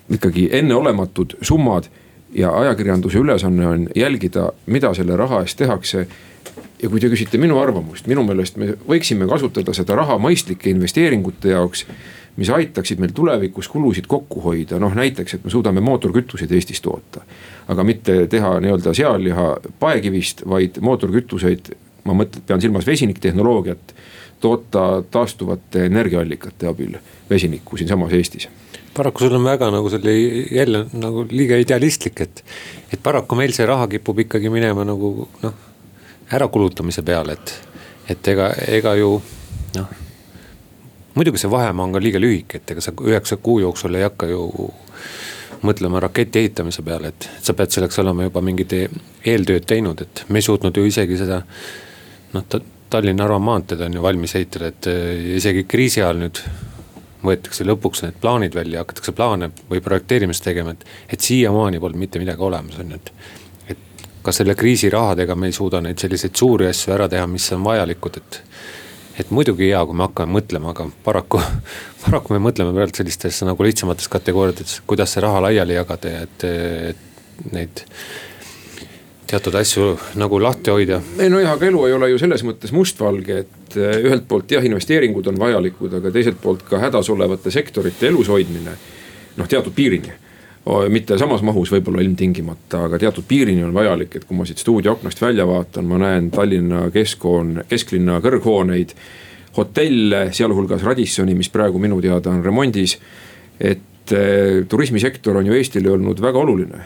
ikkagi 0.09 0.47
enneolematud 0.51 1.35
summad 1.41 1.89
ja 2.33 2.51
ajakirjanduse 2.59 3.19
ülesanne 3.19 3.67
on 3.67 3.87
jälgida, 3.95 4.51
mida 4.65 4.93
selle 4.93 5.15
raha 5.15 5.41
eest 5.41 5.57
tehakse 5.57 6.07
ja 6.81 6.89
kui 6.89 7.01
te 7.01 7.09
küsite 7.11 7.39
minu 7.41 7.57
arvamust, 7.61 8.07
minu 8.09 8.23
meelest 8.27 8.57
me 8.61 8.73
võiksime 8.87 9.27
kasutada 9.29 9.73
seda 9.73 9.95
raha 9.97 10.17
mõistlike 10.21 10.71
investeeringute 10.73 11.55
jaoks. 11.55 11.85
mis 12.37 12.49
aitaksid 12.53 12.99
meil 13.01 13.11
tulevikus 13.17 13.65
kulusid 13.67 14.05
kokku 14.07 14.43
hoida, 14.43 14.77
noh 14.79 14.93
näiteks, 14.93 15.33
et 15.33 15.43
me 15.43 15.49
suudame 15.49 15.81
mootorkütuseid 15.81 16.51
Eestis 16.51 16.81
toota. 16.81 17.21
aga 17.67 17.83
mitte 17.83 18.27
teha 18.27 18.59
nii-öelda 18.59 18.93
sealiha 18.93 19.57
paekivist, 19.79 20.43
vaid 20.49 20.77
mootorkütuseid, 20.81 21.73
ma 22.03 22.13
mõtlen, 22.13 22.45
pean 22.47 22.61
silmas 22.61 22.85
vesiniktehnoloogiat. 22.87 23.95
toota 24.39 25.03
taastuvate 25.11 25.85
energiaallikate 25.85 26.67
abil 26.67 26.97
vesinikku 27.29 27.77
siinsamas 27.77 28.13
Eestis 28.13 28.49
paraku 28.97 29.25
sul 29.25 29.37
on 29.37 29.45
väga 29.45 29.69
nagu 29.71 29.89
selle 29.93 30.13
jälle 30.51 30.85
nagu 30.93 31.25
liiga 31.29 31.57
idealistlik, 31.61 32.21
et, 32.25 32.43
et 32.93 33.01
paraku 33.03 33.37
meil 33.37 33.53
see 33.53 33.65
raha 33.69 33.87
kipub 33.91 34.25
ikkagi 34.25 34.49
minema 34.53 34.85
nagu 34.87 35.27
noh 35.43 35.65
ärakulutamise 36.33 37.01
peale, 37.07 37.37
et, 37.37 37.53
et 38.09 38.27
ega, 38.27 38.51
ega 38.67 38.95
ju 38.99 39.13
noh. 39.77 39.91
muidugi 41.15 41.39
see 41.41 41.51
vahemaa 41.51 41.87
on 41.87 41.95
ka 41.95 42.01
liiga 42.03 42.19
lühike, 42.19 42.59
et 42.59 42.75
ega 42.75 42.83
sa 42.83 42.91
üheksa 42.91 43.39
kuu 43.41 43.59
jooksul 43.63 43.95
ei 43.95 44.05
hakka 44.07 44.29
ju 44.31 44.47
mõtlema 45.65 46.01
raketi 46.03 46.43
ehitamise 46.43 46.83
peale, 46.85 47.13
et 47.13 47.29
sa 47.41 47.55
pead 47.57 47.73
selleks 47.73 47.99
olema 48.03 48.27
juba 48.27 48.43
mingid 48.45 48.73
e-, 48.77 48.89
eeltööd 49.25 49.65
teinud, 49.69 50.03
et 50.03 50.25
me 50.29 50.41
ei 50.41 50.45
suutnud 50.45 50.77
ju 50.77 50.85
isegi 50.85 51.19
seda 51.19 51.41
noh 52.33 52.49
ta,, 52.49 52.61
Tallinna-Narva 52.87 53.39
maanteed 53.43 53.81
on 53.83 53.97
ju 53.97 54.01
valmis 54.03 54.35
ehitada, 54.39 54.69
et 54.71 54.87
isegi 55.35 55.65
kriisi 55.67 55.99
ajal 55.99 56.21
nüüd 56.21 56.39
võetakse 57.27 57.67
lõpuks 57.67 58.05
need 58.05 58.21
plaanid 58.21 58.55
välja, 58.57 58.83
hakatakse 58.83 59.13
plaane 59.15 59.51
või 59.69 59.83
projekteerimist 59.83 60.45
tegema, 60.45 60.73
et, 60.75 60.87
et 61.13 61.23
siiamaani 61.23 61.81
polnud 61.83 62.01
mitte 62.01 62.21
midagi 62.23 62.43
olemas, 62.47 62.79
on 62.81 62.95
ju, 62.95 63.01
et 63.01 63.13
ka 64.27 64.33
selle 64.35 64.57
kriisirahadega 64.59 65.37
me 65.39 65.47
ei 65.47 65.55
suuda 65.55 65.79
neid 65.83 66.01
selliseid 66.03 66.35
suuri 66.35 66.67
asju 66.67 66.91
ära 66.95 67.07
teha, 67.11 67.27
mis 67.31 67.47
on 67.55 67.63
vajalikud, 67.63 68.19
et. 68.19 68.41
et 69.21 69.29
muidugi 69.33 69.69
hea, 69.69 69.79
kui 69.87 69.95
me 69.97 70.03
hakkame 70.05 70.35
mõtlema, 70.35 70.73
aga 70.75 70.89
paraku, 71.05 71.39
paraku 72.03 72.35
me 72.35 72.41
mõtleme 72.49 72.75
praegu 72.75 72.99
sellistes 72.99 73.39
nagu 73.47 73.63
lihtsamates 73.65 74.11
kategooriates, 74.11 74.81
kuidas 74.89 75.15
see 75.15 75.23
raha 75.23 75.41
laiali 75.47 75.77
jagada 75.79 76.11
ja 76.11 76.25
et, 76.27 76.47
et 76.91 77.53
neid 77.55 77.85
teatud 79.27 79.55
asju 79.59 79.87
nagu 80.15 80.39
lahti 80.41 80.71
hoida. 80.71 81.01
ei 81.19 81.29
nojah, 81.29 81.55
aga 81.57 81.67
elu 81.67 81.85
ei 81.87 81.93
ole 81.97 82.11
ju 82.13 82.21
selles 82.21 82.43
mõttes 82.47 82.71
mustvalge, 82.75 83.41
et 83.43 83.75
eh, 83.75 83.97
ühelt 84.07 84.27
poolt 84.27 84.51
jah, 84.51 84.63
investeeringud 84.65 85.27
on 85.27 85.39
vajalikud, 85.39 85.97
aga 85.99 86.11
teiselt 86.15 86.39
poolt 86.41 86.63
ka 86.67 86.79
hädas 86.81 87.09
olevate 87.13 87.51
sektorite 87.51 88.07
elus 88.07 88.31
hoidmine. 88.31 88.77
noh, 89.37 89.47
teatud 89.47 89.75
piirini 89.75 90.13
mitte 90.91 91.17
samas 91.19 91.41
mahus 91.45 91.71
võib-olla 91.71 92.01
ilmtingimata, 92.03 92.81
aga 92.87 92.99
teatud 92.99 93.23
piirini 93.27 93.63
on 93.63 93.73
vajalik, 93.75 94.17
et 94.17 94.25
kui 94.27 94.35
ma 94.37 94.45
siit 94.47 94.59
stuudio 94.59 94.97
aknast 94.97 95.21
välja 95.21 95.45
vaatan, 95.47 95.85
ma 95.87 95.99
näen 96.01 96.27
Tallinna 96.31 96.87
keskhoon, 96.91 97.63
kesklinna 97.69 98.19
kõrghooneid. 98.23 98.95
hotelle, 99.57 100.27
sealhulgas 100.37 100.83
Radissoni, 100.83 101.33
mis 101.33 101.49
praegu 101.49 101.79
minu 101.79 102.01
teada 102.01 102.29
on 102.29 102.43
remondis. 102.43 102.99
et 103.59 104.11
eh, 104.11 104.65
turismisektor 104.69 105.37
on 105.37 105.45
ju 105.45 105.53
Eestile 105.53 105.91
olnud 105.91 106.21
väga 106.21 106.39
oluline. 106.39 106.85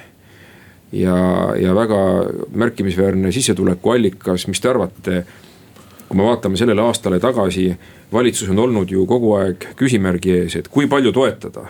Ja, 0.91 1.17
ja 1.59 1.75
väga 1.75 1.99
märkimisväärne 2.51 3.31
sissetulekuallikas, 3.31 4.47
mis 4.47 4.61
te 4.61 4.69
arvate? 4.69 5.23
kui 6.11 6.17
me 6.19 6.25
vaatame 6.27 6.57
sellele 6.59 6.83
aastale 6.83 7.21
tagasi, 7.23 7.69
valitsus 8.11 8.49
on 8.51 8.59
olnud 8.59 8.89
ju 8.91 9.05
kogu 9.07 9.29
aeg 9.37 9.69
küsimärgi 9.79 10.33
ees, 10.41 10.57
et 10.59 10.67
kui 10.67 10.89
palju 10.91 11.13
toetada 11.15 11.69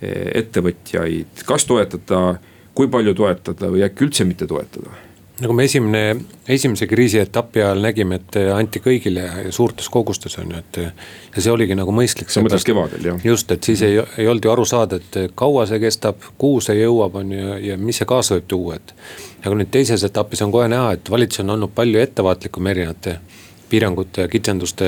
ettevõtjaid, 0.00 1.42
kas 1.48 1.66
toetada, 1.66 2.36
kui 2.76 2.86
palju 2.92 3.14
toetada 3.18 3.72
või 3.72 3.82
äkki 3.82 4.06
üldse 4.06 4.26
mitte 4.28 4.46
toetada? 4.46 4.94
Nagu 5.40 5.52
me 5.52 5.66
esimene, 5.68 6.16
esimese 6.48 6.86
kriisietapi 6.88 7.60
ajal 7.60 7.82
nägime, 7.84 8.20
et 8.20 8.38
anti 8.54 8.80
kõigile 8.84 9.26
suurtes 9.52 9.88
kogustes 9.92 10.38
on 10.40 10.54
ju, 10.54 10.62
et. 10.62 10.80
ja 11.36 11.44
see 11.44 11.52
oligi 11.52 11.76
nagu 11.76 11.92
mõistlik. 11.92 12.32
sa 12.32 12.40
mõtled 12.44 12.64
kevadel 12.64 13.10
jah? 13.10 13.20
just, 13.24 13.52
et 13.52 13.68
siis 13.68 13.82
ei, 13.84 14.00
ei 14.18 14.28
olnud 14.28 14.48
ju 14.48 14.52
aru 14.54 14.64
saada, 14.68 15.00
et 15.00 15.36
kaua 15.36 15.66
see 15.68 15.80
kestab, 15.82 16.24
kuhu 16.40 16.62
see 16.64 16.80
jõuab, 16.80 17.20
on 17.20 17.36
ju, 17.36 17.60
ja 17.68 17.78
mis 17.80 18.00
see 18.00 18.08
kaasa 18.08 18.38
võib 18.38 18.48
tuua, 18.48 18.80
et. 18.80 18.94
aga 19.44 19.60
nüüd 19.60 19.72
teises 19.74 20.04
etapis 20.08 20.42
on 20.46 20.54
kohe 20.54 20.68
näha, 20.72 20.96
et 20.96 21.10
valitsus 21.12 21.44
on 21.44 21.56
olnud 21.58 21.74
palju 21.76 22.00
ettevaatlikum 22.00 22.72
erinevate 22.72 23.18
piirangute 23.68 24.24
ja 24.24 24.30
kitsenduste 24.30 24.86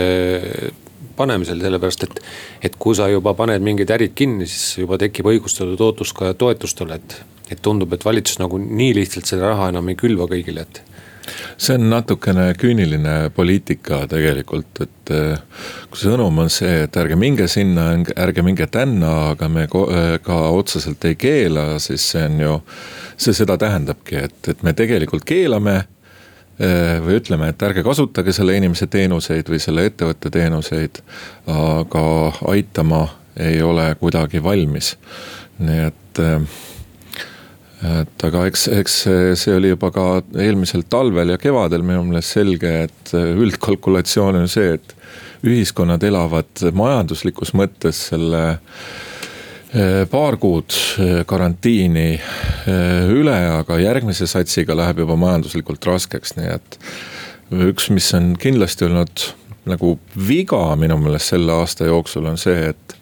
panemisel, 1.18 1.60
sellepärast 1.60 2.06
et. 2.06 2.20
et 2.62 2.78
kui 2.78 2.96
sa 2.96 3.08
juba 3.12 3.34
paned 3.36 3.64
mingid 3.64 3.90
ärid 3.90 4.14
kinni, 4.16 4.46
siis 4.46 4.78
juba 4.84 4.98
tekib 5.00 5.28
õigustatud 5.28 5.80
ootus 5.88 6.14
ka 6.16 6.32
toetustele, 6.38 7.00
et. 7.02 7.18
Et 7.50 7.62
tundub, 7.62 7.92
et 7.94 8.04
valitsus 8.04 8.40
nagu 8.42 8.60
nii 8.60 8.94
lihtsalt 9.00 9.28
seda 9.30 9.52
raha 9.52 9.72
enam 9.72 9.88
ei 9.88 9.98
külva 9.98 10.28
kõigile, 10.30 10.66
et 10.66 10.82
see 11.60 11.76
on 11.76 11.90
natukene 11.90 12.46
küüniline 12.58 13.16
poliitika 13.36 14.02
tegelikult, 14.08 14.80
et 14.84 15.12
eh, 15.12 15.66
kui 15.90 16.00
sõnum 16.00 16.40
on 16.44 16.48
see, 16.52 16.84
et 16.86 16.96
ärge 17.00 17.18
minge 17.20 17.48
sinna, 17.52 17.90
ärge 18.16 18.44
minge 18.46 18.68
tänna, 18.72 19.34
aga 19.34 19.50
me 19.52 19.66
eh, 19.68 20.16
ka 20.24 20.40
otseselt 20.56 21.04
ei 21.08 21.18
keela, 21.20 21.70
siis 21.82 22.10
see 22.14 22.24
on 22.30 22.40
ju. 22.46 22.56
see 23.18 23.34
seda 23.34 23.56
tähendabki, 23.58 24.24
et, 24.28 24.40
et 24.48 24.60
me 24.62 24.72
tegelikult 24.78 25.24
keelame 25.26 25.80
Äh, 26.58 26.98
või 26.98 27.20
ütleme, 27.20 27.52
et 27.52 27.62
ärge 27.62 27.84
kasutage 27.86 28.32
selle 28.34 28.56
inimese 28.58 28.88
teenuseid 28.90 29.46
või 29.46 29.60
selle 29.62 29.84
ettevõtte 29.86 30.30
teenuseid. 30.34 30.98
aga 31.46 32.02
aitama 32.50 33.04
ei 33.38 33.62
ole 33.62 33.94
kuidagi 34.00 34.42
valmis, 34.42 34.96
nii 35.58 35.84
et 35.86 36.20
et 37.78 38.24
aga 38.26 38.44
eks, 38.50 38.68
eks 38.74 38.94
see 39.38 39.54
oli 39.54 39.70
juba 39.70 39.92
ka 39.94 40.06
eelmisel 40.34 40.82
talvel 40.90 41.34
ja 41.34 41.38
kevadel 41.38 41.84
minu 41.86 42.02
meelest 42.08 42.34
selge, 42.34 42.72
et 42.88 43.12
üldkalkulatsioon 43.14 44.40
on 44.40 44.48
see, 44.50 44.74
et 44.78 44.94
ühiskonnad 45.46 46.02
elavad 46.02 46.64
majanduslikus 46.74 47.54
mõttes 47.54 48.08
selle 48.10 48.42
Eh, 49.68 50.06
paar 50.08 50.38
kuud 50.40 50.72
eh, 50.72 51.24
karantiini 51.28 52.14
eh, 52.16 53.10
üle, 53.12 53.36
aga 53.58 53.76
järgmise 53.76 54.24
satsiga 54.24 54.72
läheb 54.72 55.02
juba 55.02 55.16
majanduslikult 55.20 55.84
raskeks, 55.84 56.38
nii 56.38 56.54
et. 56.54 56.78
üks, 57.52 57.90
mis 57.92 58.08
on 58.16 58.30
kindlasti 58.40 58.86
olnud 58.86 59.26
nagu 59.68 59.98
viga 60.28 60.62
minu 60.80 60.96
meelest 61.02 61.34
selle 61.34 61.52
aasta 61.52 61.84
jooksul 61.84 62.30
on 62.30 62.40
see, 62.40 62.70
et. 62.72 62.96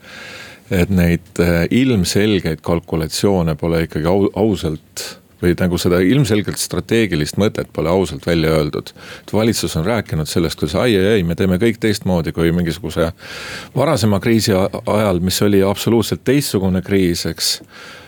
Et 0.71 0.91
neid 0.91 1.39
ilmselgeid 1.71 2.61
kalkulatsioone 2.65 3.55
pole 3.61 3.85
ikkagi 3.87 4.09
au, 4.11 4.27
ausalt 4.35 5.07
või 5.43 5.53
nagu 5.61 5.79
seda 5.81 6.01
ilmselgelt 6.05 6.59
strateegilist 6.61 7.37
mõtet 7.41 7.69
pole 7.73 7.91
ausalt 7.93 8.27
välja 8.27 8.55
öeldud. 8.57 8.93
et 9.21 9.33
valitsus 9.33 9.77
on 9.77 9.85
rääkinud 9.85 10.29
sellest, 10.29 10.59
kuidas 10.59 10.75
ai, 10.75 10.97
ai, 10.97 11.07
ai, 11.15 11.23
me 11.23 11.35
teeme 11.35 11.59
kõik 11.61 11.79
teistmoodi 11.81 12.33
kui 12.33 12.53
mingisuguse 12.53 13.11
varasema 13.77 14.21
kriisi 14.21 14.53
ajal, 14.87 15.21
mis 15.21 15.43
oli 15.43 15.63
absoluutselt 15.63 16.25
teistsugune 16.25 16.83
kriis, 16.83 17.27
eks. 17.27 17.61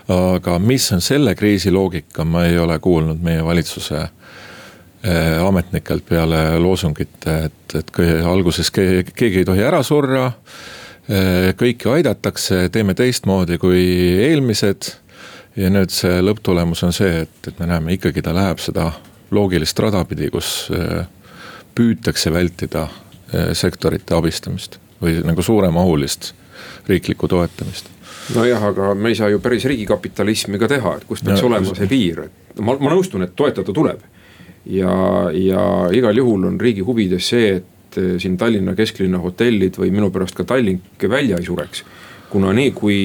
aga 0.08 0.58
mis 0.58 0.92
on 0.92 1.00
selle 1.04 1.34
kriisi 1.34 1.70
loogika, 1.70 2.24
ma 2.24 2.46
ei 2.46 2.58
ole 2.58 2.78
kuulnud 2.78 3.20
meie 3.22 3.44
valitsuse 3.44 4.00
eh, 4.00 5.44
ametnikelt 5.44 6.08
peale 6.08 6.58
loosungite, 6.58 7.38
et, 7.50 7.76
et 7.76 7.92
alguses 8.24 8.70
keegi, 8.70 9.12
keegi 9.12 9.44
ei 9.44 9.48
tohi 9.52 9.62
ära 9.68 9.82
surra. 9.82 10.30
Eh, 11.08 11.54
kõiki 11.56 11.88
aidatakse, 11.88 12.66
teeme 12.72 12.92
teistmoodi 12.94 13.56
kui 13.60 13.80
eelmised. 14.28 14.90
Ja 15.58 15.70
nüüd 15.72 15.90
see 15.90 16.20
lõpptulemus 16.22 16.84
on 16.86 16.92
see, 16.94 17.24
et, 17.24 17.38
et 17.48 17.56
me 17.58 17.66
näeme 17.66 17.96
ikkagi 17.96 18.22
ta 18.22 18.34
läheb 18.36 18.60
seda 18.62 18.90
loogilist 19.34 19.80
rada 19.80 20.04
pidi, 20.06 20.28
kus 20.30 20.68
äh, 20.70 21.08
püütakse 21.74 22.30
vältida 22.30 22.84
äh, 22.84 23.48
sektorite 23.56 24.14
abistamist 24.14 24.78
või 25.02 25.16
nagu 25.24 25.42
suuremahulist 25.42 26.30
riiklikku 26.88 27.28
toetamist. 27.32 27.88
Nojah, 28.36 28.68
aga 28.70 28.92
me 28.94 29.10
ei 29.10 29.16
saa 29.18 29.32
ju 29.32 29.40
päris 29.42 29.64
riigikapitalismi 29.66 30.60
ka 30.60 30.68
teha, 30.70 30.94
et 31.00 31.08
kus 31.08 31.24
peaks 31.24 31.40
ja, 31.40 31.48
olema 31.48 31.74
see 31.74 31.88
piir, 31.90 32.26
et 32.28 32.62
ma, 32.62 32.76
ma 32.76 32.92
nõustun, 32.92 33.24
et 33.24 33.34
toetada 33.36 33.72
tuleb. 33.74 34.04
ja, 34.68 34.92
ja 35.32 35.64
igal 35.96 36.20
juhul 36.20 36.44
on 36.50 36.60
riigi 36.60 36.84
huvides 36.84 37.32
see, 37.32 37.56
et 37.56 37.77
eh, 37.96 38.16
siin 38.20 38.36
Tallinna 38.36 38.74
kesklinna 38.78 39.20
hotellid 39.22 39.78
või 39.80 39.92
minu 39.94 40.10
pärast 40.14 40.36
ka 40.36 40.44
Tallink 40.44 41.08
välja 41.08 41.38
ei 41.38 41.46
sureks. 41.46 41.84
kuna 42.28 42.52
nii, 42.52 42.70
kui 42.76 42.96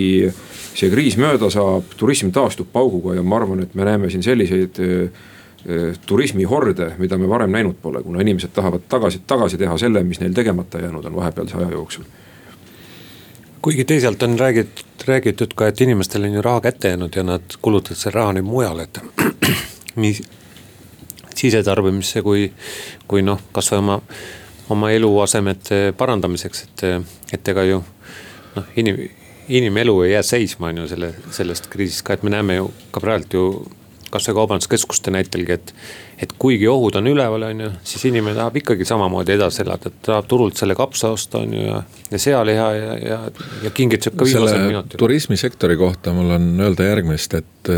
see 0.76 0.90
kriis 0.92 1.16
mööda 1.16 1.48
saab, 1.54 1.94
turism 1.98 2.34
taastub 2.36 2.68
pauguga 2.74 3.16
ja 3.16 3.24
ma 3.24 3.38
arvan, 3.38 3.62
et 3.64 3.76
me 3.76 3.86
näeme 3.88 4.10
siin 4.10 4.24
selliseid 4.24 4.80
eh, 4.84 5.22
eh, 5.66 5.94
turismihorde, 6.06 6.94
mida 7.00 7.18
me 7.18 7.30
varem 7.30 7.52
näinud 7.52 7.80
pole, 7.82 8.04
kuna 8.04 8.22
inimesed 8.22 8.52
tahavad 8.54 8.84
tagasi, 8.90 9.22
tagasi 9.28 9.58
teha 9.58 9.78
selle, 9.78 10.04
mis 10.04 10.20
neil 10.20 10.34
tegemata 10.34 10.82
jäänud 10.84 11.06
on 11.06 11.16
vahepealse 11.16 11.58
aja 11.58 11.72
jooksul 11.72 12.04
kuigi 13.64 13.86
teisalt 13.86 14.24
on 14.24 14.40
räägitud, 14.40 15.08
räägitud 15.08 15.54
ka, 15.56 15.68
et 15.68 15.82
inimestel 15.82 16.24
on 16.28 16.34
ju 16.34 16.42
raha 16.42 16.62
kätte 16.62 16.88
jäänud 16.88 17.16
ja 17.16 17.24
nad 17.24 17.56
kulutavad 17.62 17.96
selle 17.96 18.18
raha 18.18 18.34
nüüd 18.36 18.48
mujal, 18.48 18.82
et 18.84 19.00
nii 20.04 20.18
sisetarbimisse 21.36 22.22
kui, 22.26 22.50
kui 23.08 23.24
noh, 23.24 23.40
kasvõi 23.56 23.80
oma, 23.80 24.00
oma 24.70 24.92
eluasemete 24.92 25.94
parandamiseks, 25.98 26.64
et, 26.64 26.86
et 27.34 27.54
ega 27.54 27.64
ju 27.68 27.84
noh, 28.56 28.74
inim, 28.80 29.00
inimelu 29.48 30.02
ei 30.02 30.14
jää 30.14 30.24
seisma, 30.24 30.72
on 30.72 30.84
ju 30.84 30.88
selle, 30.88 31.14
sellest 31.32 31.68
kriisist 31.74 32.06
ka, 32.08 32.18
et 32.18 32.24
me 32.24 32.34
näeme 32.34 32.60
ju 32.62 32.70
ka 32.92 33.04
praegu 33.04 33.34
ju 33.34 33.48
kasvõi 34.14 34.36
kaubanduskeskuste 34.38 35.12
näitelgi, 35.14 35.58
et 35.58 35.74
et 36.24 36.34
kuigi 36.40 36.68
ohud 36.70 36.96
on 36.96 37.10
üleval, 37.10 37.44
on 37.50 37.62
ju, 37.66 37.70
siis 37.84 38.06
inimene 38.08 38.38
tahab 38.38 38.56
ikkagi 38.62 38.86
samamoodi 38.88 39.34
edasi 39.34 39.64
elada, 39.64 39.90
et 39.90 40.02
tahab 40.06 40.28
turult 40.30 40.60
selle 40.60 40.76
kapsa 40.78 41.10
osta, 41.16 41.42
on 41.42 41.56
ju 41.58 41.66
ja, 41.66 41.82
ja 42.12 42.20
sealiha 42.22 42.68
ja, 42.78 42.94
ja, 43.02 43.20
ja 43.66 43.72
kingitused 43.74 44.16
ka 44.16 44.28
viimasel 44.30 44.68
minutil. 44.68 45.02
turismisektori 45.02 45.78
kohta 45.82 46.14
mul 46.16 46.36
on 46.38 46.48
öelda 46.62 46.88
järgmist, 46.92 47.34
et 47.42 47.74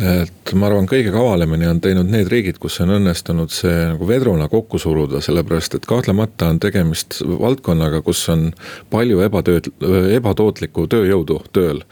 et 0.00 0.52
ma 0.56 0.68
arvan, 0.68 0.86
kõige 0.88 1.10
kavalemini 1.12 1.66
on 1.68 1.80
teinud 1.82 2.08
need 2.08 2.28
riigid, 2.30 2.56
kus 2.62 2.78
on 2.80 2.94
õnnestunud 2.94 3.52
see 3.52 3.74
nagu 3.92 4.06
vedruna 4.08 4.46
kokku 4.50 4.78
suruda, 4.80 5.20
sellepärast 5.24 5.76
et 5.76 5.86
kahtlemata 5.88 6.48
on 6.52 6.60
tegemist 6.62 7.18
valdkonnaga, 7.24 8.00
kus 8.06 8.22
on 8.32 8.48
palju 8.92 9.20
ebatööd, 9.26 9.68
ebatootlikku 10.16 10.86
tööjõudu 10.90 11.40
tööl. 11.52 11.82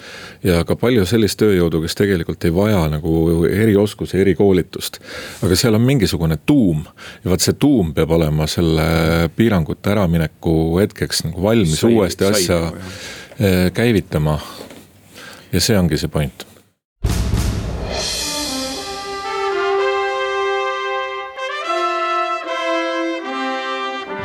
ja 0.43 0.63
ka 0.65 0.77
palju 0.77 1.05
sellist 1.07 1.41
tööjõudu, 1.43 1.83
kes 1.85 1.99
tegelikult 1.99 2.49
ei 2.49 2.55
vaja 2.55 2.87
nagu 2.93 3.45
erioskusi, 3.51 4.19
erikoolitust. 4.25 5.01
aga 5.43 5.57
seal 5.57 5.77
on 5.77 5.85
mingisugune 5.85 6.39
tuum 6.47 6.85
ja 7.25 7.31
vot 7.31 7.45
see 7.45 7.59
tuum 7.61 7.93
peab 7.95 8.11
olema 8.17 8.47
selle 8.47 9.29
piirangute 9.37 9.93
äramineku 9.93 10.79
hetkeks 10.81 11.25
nagu 11.29 11.43
valmis 11.43 11.81
sai, 11.81 11.93
uuesti 11.93 12.25
sai, 12.25 12.33
asja 12.33 12.61
sai, 12.73 13.71
käivitama. 13.75 14.39
ja 15.53 15.61
see 15.61 15.79
ongi 15.79 15.99
see 16.01 16.09
point 16.09 16.48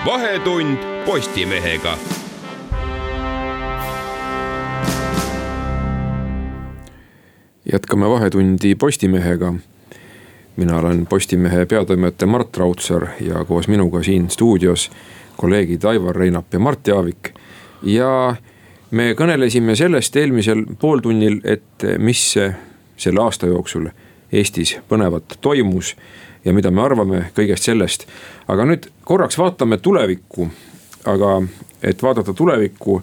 vahetund 0.05 0.77
Postimehega. 1.05 1.97
jätkame 7.71 8.09
Vahetundi 8.09 8.75
Postimehega. 8.75 9.53
mina 10.55 10.77
olen 10.77 11.05
Postimehe 11.05 11.65
peatoimetaja 11.65 12.27
Mart 12.27 12.57
Raudsaar 12.57 13.07
ja 13.19 13.45
koos 13.45 13.67
minuga 13.67 14.03
siin 14.03 14.29
stuudios 14.29 14.91
kolleegid 15.37 15.83
Aivar 15.83 16.15
Reinap 16.15 16.53
ja 16.53 16.59
Mart 16.59 16.87
Jaavik. 16.87 17.29
ja 17.83 18.35
me 18.91 19.13
kõnelesime 19.13 19.75
sellest 19.75 20.15
eelmisel 20.15 20.65
pooltunnil, 20.79 21.41
et 21.43 21.83
mis 21.97 22.35
selle 22.97 23.21
aasta 23.21 23.47
jooksul 23.47 23.87
Eestis 24.31 24.79
põnevat 24.89 25.37
toimus 25.41 25.95
ja 26.45 26.53
mida 26.53 26.71
me 26.71 26.81
arvame 26.81 27.25
kõigest 27.35 27.69
sellest. 27.69 28.07
aga 28.47 28.65
nüüd 28.65 28.89
korraks 29.03 29.37
vaatame 29.37 29.77
tulevikku, 29.77 30.47
aga 31.05 31.41
et 31.83 32.03
vaadata 32.03 32.33
tulevikku, 32.33 33.01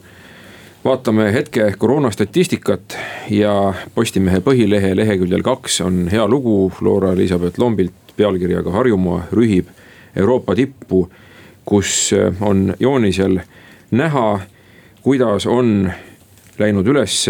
vaatame 0.84 1.32
hetke 1.32 1.72
koroona 1.78 2.10
statistikat 2.10 2.96
ja 3.30 3.74
Postimehe 3.94 4.40
põhilehe 4.40 4.94
leheküljel 4.96 5.42
kaks 5.42 5.80
on 5.80 6.08
hea 6.12 6.26
lugu. 6.28 6.72
Loora-Elisabeth 6.80 7.58
Lombilt 7.58 8.14
pealkirjaga 8.16 8.70
Harjumaa 8.70 9.26
rühib 9.32 9.68
Euroopa 10.16 10.54
tippu, 10.54 11.08
kus 11.64 12.10
on 12.40 12.74
joonisel 12.80 13.38
näha, 13.90 14.40
kuidas 15.02 15.46
on 15.46 15.90
läinud 16.58 16.86
üles 16.86 17.26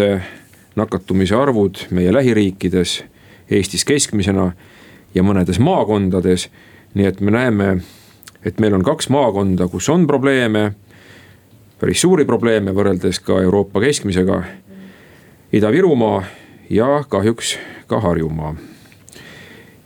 nakatumise 0.75 1.35
arvud 1.35 1.85
meie 1.91 2.13
lähiriikides, 2.13 3.03
Eestis 3.51 3.83
keskmisena 3.85 4.51
ja 5.15 5.23
mõnedes 5.23 5.59
maakondades. 5.59 6.49
nii 6.93 7.05
et 7.07 7.21
me 7.21 7.31
näeme, 7.31 7.81
et 8.45 8.59
meil 8.59 8.73
on 8.73 8.83
kaks 8.83 9.09
maakonda, 9.09 9.67
kus 9.67 9.89
on 9.89 10.07
probleeme, 10.07 10.73
päris 11.79 12.01
suuri 12.01 12.25
probleeme 12.25 12.73
võrreldes 12.75 13.21
ka 13.23 13.41
Euroopa 13.41 13.79
keskmisega. 13.79 14.43
Ida-Virumaa 15.53 16.23
ja 16.69 17.03
kahjuks 17.09 17.57
ka 17.87 17.99
Harjumaa. 17.99 18.55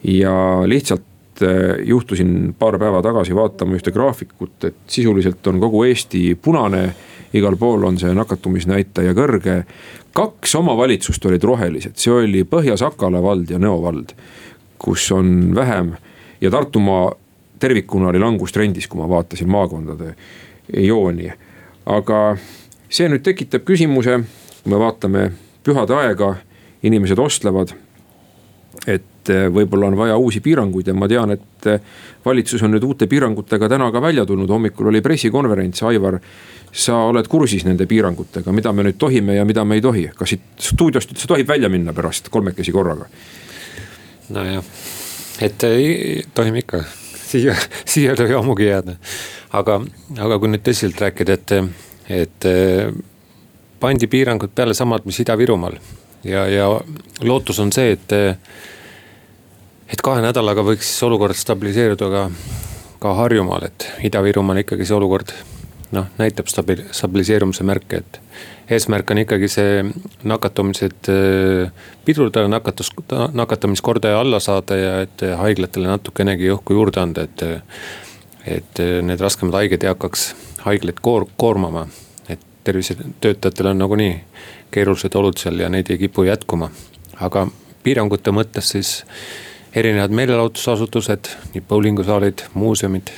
ja 0.04 0.62
lihtsalt 0.66 1.42
äh, 1.42 1.82
juhtusin 1.84 2.56
paar 2.60 2.80
päeva 2.80 3.02
tagasi 3.02 3.36
vaatama 3.36 3.76
ühte 3.76 3.92
graafikut, 3.92 4.64
et 4.64 4.76
sisuliselt 4.88 5.48
on 5.48 5.60
kogu 5.60 5.84
Eesti 5.84 6.36
punane. 6.42 6.96
igal 7.34 7.56
pool 7.58 7.84
on 7.84 7.98
see 8.00 8.14
nakatumisnäitaja 8.14 9.14
kõrge. 9.14 9.64
kaks 10.14 10.56
omavalitsust 10.56 11.26
olid 11.26 11.44
rohelised, 11.44 11.96
see 11.96 12.14
oli 12.14 12.44
Põhja-Sakala 12.44 13.22
vald 13.22 13.50
ja 13.50 13.58
Nõo 13.60 13.82
vald 13.82 14.14
kus 14.78 15.12
on 15.12 15.56
vähem 15.56 15.94
ja 16.42 16.52
Tartumaa 16.52 17.12
tervikuna 17.60 18.08
oli 18.08 18.20
langustrendis, 18.20 18.88
kui 18.88 19.02
ma 19.02 19.10
vaatasin 19.10 19.50
maakondade 19.50 20.16
jooni. 20.74 21.32
aga 21.86 22.38
see 22.90 23.10
nüüd 23.10 23.22
tekitab 23.22 23.66
küsimuse, 23.66 24.20
kui 24.64 24.74
me 24.74 24.80
vaatame 24.82 25.30
pühade 25.64 25.94
aega, 25.94 26.36
inimesed 26.84 27.20
ostlevad. 27.20 27.74
et 28.88 29.30
eh, 29.30 29.48
võib-olla 29.50 29.88
on 29.88 29.96
vaja 29.98 30.18
uusi 30.18 30.40
piiranguid 30.44 30.88
ja 30.88 30.94
ma 30.94 31.08
tean, 31.08 31.32
et 31.32 31.68
eh, 31.72 31.80
valitsus 32.26 32.62
on 32.64 32.76
nüüd 32.76 32.84
uute 32.84 33.08
piirangutega 33.08 33.70
täna 33.70 33.88
ka 33.92 34.02
välja 34.02 34.26
tulnud, 34.26 34.50
hommikul 34.50 34.92
oli 34.92 35.02
pressikonverents, 35.02 35.84
Aivar 35.84 36.20
sa 36.72 36.98
oled 37.08 37.28
kursis 37.32 37.66
nende 37.66 37.88
piirangutega, 37.90 38.52
mida 38.52 38.74
me 38.74 38.84
nüüd 38.86 39.00
tohime 39.00 39.40
ja 39.40 39.46
mida 39.46 39.64
me 39.66 39.80
ei 39.80 39.82
tohi, 39.82 40.10
kas 40.16 40.36
siit 40.36 40.44
stuudiost 40.60 41.16
üldse 41.16 41.28
tohib 41.32 41.48
välja 41.48 41.70
minna 41.72 41.94
pärast 41.94 42.30
kolmekesi 42.30 42.76
korraga? 42.76 43.08
Nojah, 44.30 44.64
et 45.42 45.66
tohime 46.34 46.62
ikka, 46.64 46.84
siia, 47.26 47.56
siia 47.92 48.14
ei 48.14 48.20
tohi 48.20 48.38
ammugi 48.38 48.70
jääda. 48.70 48.96
aga, 49.54 49.80
aga 50.20 50.40
kui 50.40 50.52
nüüd 50.52 50.64
tõsiselt 50.66 51.02
rääkida, 51.02 51.38
et, 51.38 51.52
et 52.10 52.48
pandi 53.80 54.08
piirangud 54.12 54.54
peale 54.56 54.74
samad, 54.74 55.06
mis 55.06 55.20
Ida-Virumaal. 55.24 55.80
ja, 56.24 56.48
ja 56.48 56.70
lootus 57.22 57.60
on 57.60 57.72
see, 57.74 57.92
et, 57.92 58.16
et 59.88 60.02
kahe 60.04 60.24
nädalaga 60.26 60.64
võiks 60.66 60.92
olukord 61.06 61.38
stabiliseeruda 61.38 62.10
ka, 62.12 62.30
ka 63.00 63.18
Harjumaal, 63.22 63.70
et 63.70 63.90
Ida-Virumaal 64.10 64.64
ikkagi 64.66 64.88
see 64.88 64.98
olukord 64.98 65.34
noh, 65.96 66.10
näitab 66.20 66.50
stabi-, 66.52 66.84
stabiliseerumise 66.96 67.66
märke, 67.68 68.02
et 68.04 68.20
eesmärk 68.76 69.12
on 69.12 69.22
ikkagi 69.24 69.50
see 69.52 69.84
nakatumised 70.28 71.12
äh, 71.12 71.72
pidurdada, 72.06 72.50
nakatus, 72.52 72.92
nakatamiskordaja 73.34 74.20
alla 74.20 74.40
saada 74.44 74.80
ja 74.80 74.96
et 75.06 75.26
haiglatele 75.42 75.90
natukenegi 75.92 76.52
õhku 76.58 76.80
juurde 76.80 77.04
anda, 77.04 77.28
et. 77.30 77.48
et 78.46 78.78
need 79.02 79.18
raskemad 79.18 79.56
haiged 79.58 79.82
ei 79.82 79.90
hakkaks 79.90 80.28
haiglaid 80.62 81.00
koor-, 81.02 81.26
koormama. 81.38 81.88
et 82.30 82.40
tervisetöötajatel 82.64 83.72
on 83.72 83.80
nagunii 83.82 84.12
keerulised 84.72 85.16
olud 85.16 85.38
seal 85.40 85.60
ja 85.60 85.70
neid 85.70 85.90
ei 85.90 85.98
kipu 85.98 86.28
jätkuma. 86.28 86.70
aga 87.22 87.48
piirangute 87.84 88.32
mõttes 88.32 88.72
siis 88.76 88.92
erinevad 89.76 90.12
meelelahutusasutused, 90.16 91.30
nii 91.54 91.64
bowlingusaalid, 91.70 92.46
muuseumid 92.54 93.12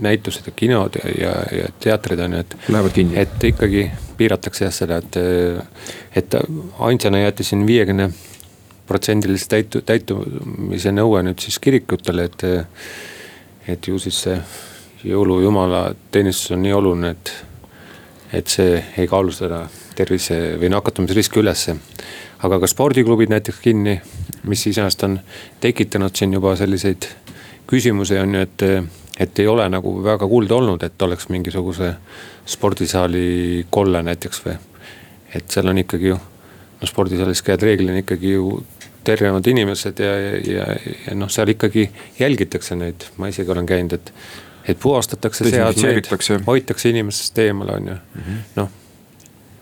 näitused 0.00 0.46
ja 0.46 0.52
kinod 0.56 0.96
ja, 0.98 1.10
ja, 1.18 1.32
ja 1.58 1.68
teatrid 1.80 2.18
on 2.18 2.32
ju, 2.32 2.38
et. 2.40 2.56
Lähevad 2.68 2.92
kinni. 2.92 3.18
et 3.20 3.44
ikkagi 3.44 3.90
piiratakse 4.16 4.64
jah 4.64 4.74
seda, 4.74 4.98
et, 4.98 5.16
et 6.16 6.34
ainsana 6.78 7.22
jäeti 7.22 7.44
siin 7.46 7.66
viiekümne 7.66 8.10
protsendilise 8.86 9.46
täitu-, 9.48 9.84
täitumise 9.86 10.92
nõue 10.92 11.22
nüüd 11.22 11.38
siis 11.42 11.58
kirikutele, 11.62 12.26
et. 12.30 12.44
et 13.68 13.88
ju 13.88 13.98
siis 14.02 14.18
see 14.24 14.36
jõulujumala 15.04 15.92
teenistus 16.10 16.54
on 16.54 16.62
nii 16.62 16.72
oluline, 16.74 17.12
et, 17.14 17.32
et 18.32 18.50
see 18.50 18.76
ei 18.98 19.06
kaalu 19.10 19.34
seda 19.34 19.64
tervise 19.94 20.56
või 20.60 20.70
nakatumisriski 20.72 21.40
ülesse. 21.42 21.76
aga 22.42 22.58
ka 22.58 22.66
spordiklubid 22.66 23.30
näiteks 23.30 23.60
kinni, 23.62 24.00
mis 24.50 24.66
iseenesest 24.66 25.04
on 25.06 25.20
tekitanud 25.60 26.16
siin 26.16 26.32
juba 26.32 26.56
selliseid 26.56 27.06
küsimusi 27.70 28.18
on 28.18 28.34
ju, 28.34 28.40
et 28.40 28.64
et 29.22 29.38
ei 29.38 29.46
ole 29.46 29.68
nagu 29.70 29.94
väga 30.04 30.26
kuulda 30.28 30.58
olnud, 30.58 30.82
et 30.82 31.02
oleks 31.02 31.28
mingisuguse 31.30 31.94
spordisaali 32.46 33.66
kolle 33.70 34.02
näiteks 34.02 34.44
või. 34.46 34.56
et 35.34 35.50
seal 35.50 35.68
on 35.70 35.78
ikkagi 35.78 36.10
ju, 36.10 36.18
no 36.80 36.88
spordisaalis 36.88 37.42
käivad 37.42 37.62
reeglina 37.68 38.02
ikkagi 38.02 38.32
ju 38.34 38.62
tervemad 39.04 39.46
inimesed 39.46 39.98
ja, 39.98 40.12
ja, 40.20 40.36
ja, 40.52 40.66
ja 41.06 41.14
noh, 41.18 41.30
seal 41.30 41.54
ikkagi 41.54 41.88
jälgitakse 42.18 42.76
neid, 42.78 43.06
ma 43.16 43.30
isegi 43.32 43.50
olen 43.50 43.66
käinud, 43.66 43.98
et. 43.98 44.14
et 44.68 44.78
puhastatakse 44.78 45.50
seadmeid, 45.50 46.06
hoitakse 46.46 46.90
inimestest 46.90 47.38
eemale, 47.42 47.76
on 47.80 47.88
ju 47.88 47.94
mm 47.94 48.22
-hmm., 48.22 48.40
noh. 48.56 48.68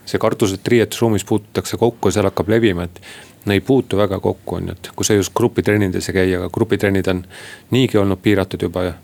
see 0.05 0.19
kartus, 0.19 0.53
et 0.53 0.69
riietusruumis 0.69 1.25
puututakse 1.25 1.77
kokku 1.77 2.09
ja 2.09 2.13
seal 2.13 2.29
hakkab 2.29 2.49
levima, 2.49 2.85
et 2.85 3.01
no 3.47 3.53
ei 3.53 3.61
puutu 3.61 3.97
väga 3.97 4.21
kokku, 4.21 4.55
on 4.55 4.69
ju, 4.69 4.73
et 4.73 4.91
kui 4.97 5.05
sa 5.05 5.15
just 5.15 5.33
grupitrennides 5.35 6.09
ei 6.09 6.15
käi, 6.15 6.35
aga 6.37 6.51
grupitrennid 6.51 7.07
on 7.09 7.25
niigi 7.71 7.99
olnud 7.99 8.19
piiratud 8.23 8.63
juba 8.63 8.83
ja. 8.83 8.95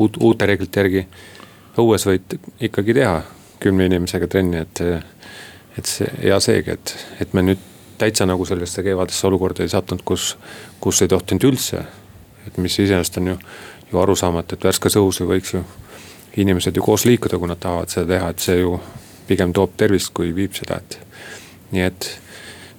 Uut, 0.00 0.16
uute 0.20 0.48
reeglite 0.48 0.82
järgi 0.82 1.04
õues 1.80 2.06
võid 2.08 2.38
ikkagi 2.68 2.96
teha 2.96 3.20
kümne 3.60 3.86
inimesega 3.90 4.28
trenni, 4.30 4.64
et. 4.64 4.80
et 5.78 5.86
see 5.86 6.08
ja 6.26 6.40
seegi, 6.42 6.74
et, 6.74 6.94
et 7.22 7.34
me 7.36 7.44
nüüd 7.44 7.60
täitsa 8.00 8.26
nagu 8.26 8.44
sellesse 8.48 8.82
kevadesse 8.82 9.26
olukorda 9.28 9.62
ei 9.62 9.70
sattunud, 9.70 10.02
kus, 10.04 10.32
kus 10.80 11.02
ei 11.04 11.08
tohtinud 11.08 11.44
üldse. 11.52 11.84
et 12.46 12.56
mis 12.56 12.78
iseenesest 12.78 13.18
on 13.20 13.28
ju, 13.28 13.36
ju 13.92 13.98
arusaamatu, 14.00 14.56
et 14.56 14.64
värskes 14.64 14.96
õhus 14.96 15.20
ju 15.20 15.28
võiks 15.28 15.52
ju 15.54 15.60
inimesed 16.40 16.76
ju 16.76 16.82
koos 16.82 17.04
liikuda, 17.04 17.38
kui 17.38 17.48
nad 17.48 17.60
tahavad 17.60 17.92
seda 17.92 18.14
teha, 18.14 18.30
et 18.30 18.42
see 18.42 18.58
ju 18.60 18.78
pigem 19.28 19.52
toob 19.52 19.76
tervist, 19.76 20.12
kui 20.16 20.32
viib 20.34 20.56
seda, 20.56 20.80
et. 20.80 20.98
nii 21.70 21.86
et 21.86 22.08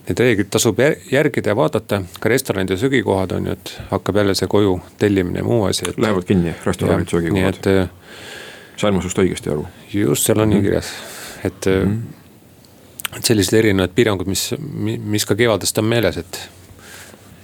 need 0.08 0.20
reeglid 0.20 0.50
tasub 0.50 0.80
järgida 1.12 1.52
ja 1.52 1.56
vaadata, 1.56 2.02
ka 2.20 2.30
restoranid 2.30 2.74
ja 2.74 2.78
söögikohad 2.78 3.32
on 3.32 3.48
ju, 3.48 3.52
et 3.52 3.74
hakkab 3.92 4.16
jälle 4.16 4.36
see 4.36 4.48
koju 4.48 4.80
tellimine 5.00 5.40
ja 5.40 5.44
muu 5.44 5.64
asi. 5.66 5.86
Lähevad 5.98 6.24
kinni, 6.24 6.56
restoranid, 6.66 7.10
söögikohad. 7.10 7.62
et. 7.62 7.68
Äh, 7.68 7.90
sain 8.78 8.96
ma 8.96 9.02
sinust 9.02 9.20
õigesti 9.22 9.52
aru? 9.54 9.68
just, 9.94 10.26
seal 10.26 10.40
on 10.40 10.50
mm 10.50 10.54
-hmm. 10.54 10.62
nii 10.62 10.70
kirjas, 10.70 10.94
et 11.44 11.66
mm. 11.66 11.92
-hmm 11.92 12.22
et 13.18 13.28
sellised 13.28 13.58
erinevad 13.58 13.92
piirangud, 13.96 14.28
mis, 14.28 14.54
mis 15.14 15.26
ka 15.28 15.36
kevadest 15.36 15.78
on 15.78 15.86
meeles, 15.86 16.18
et, 16.18 16.40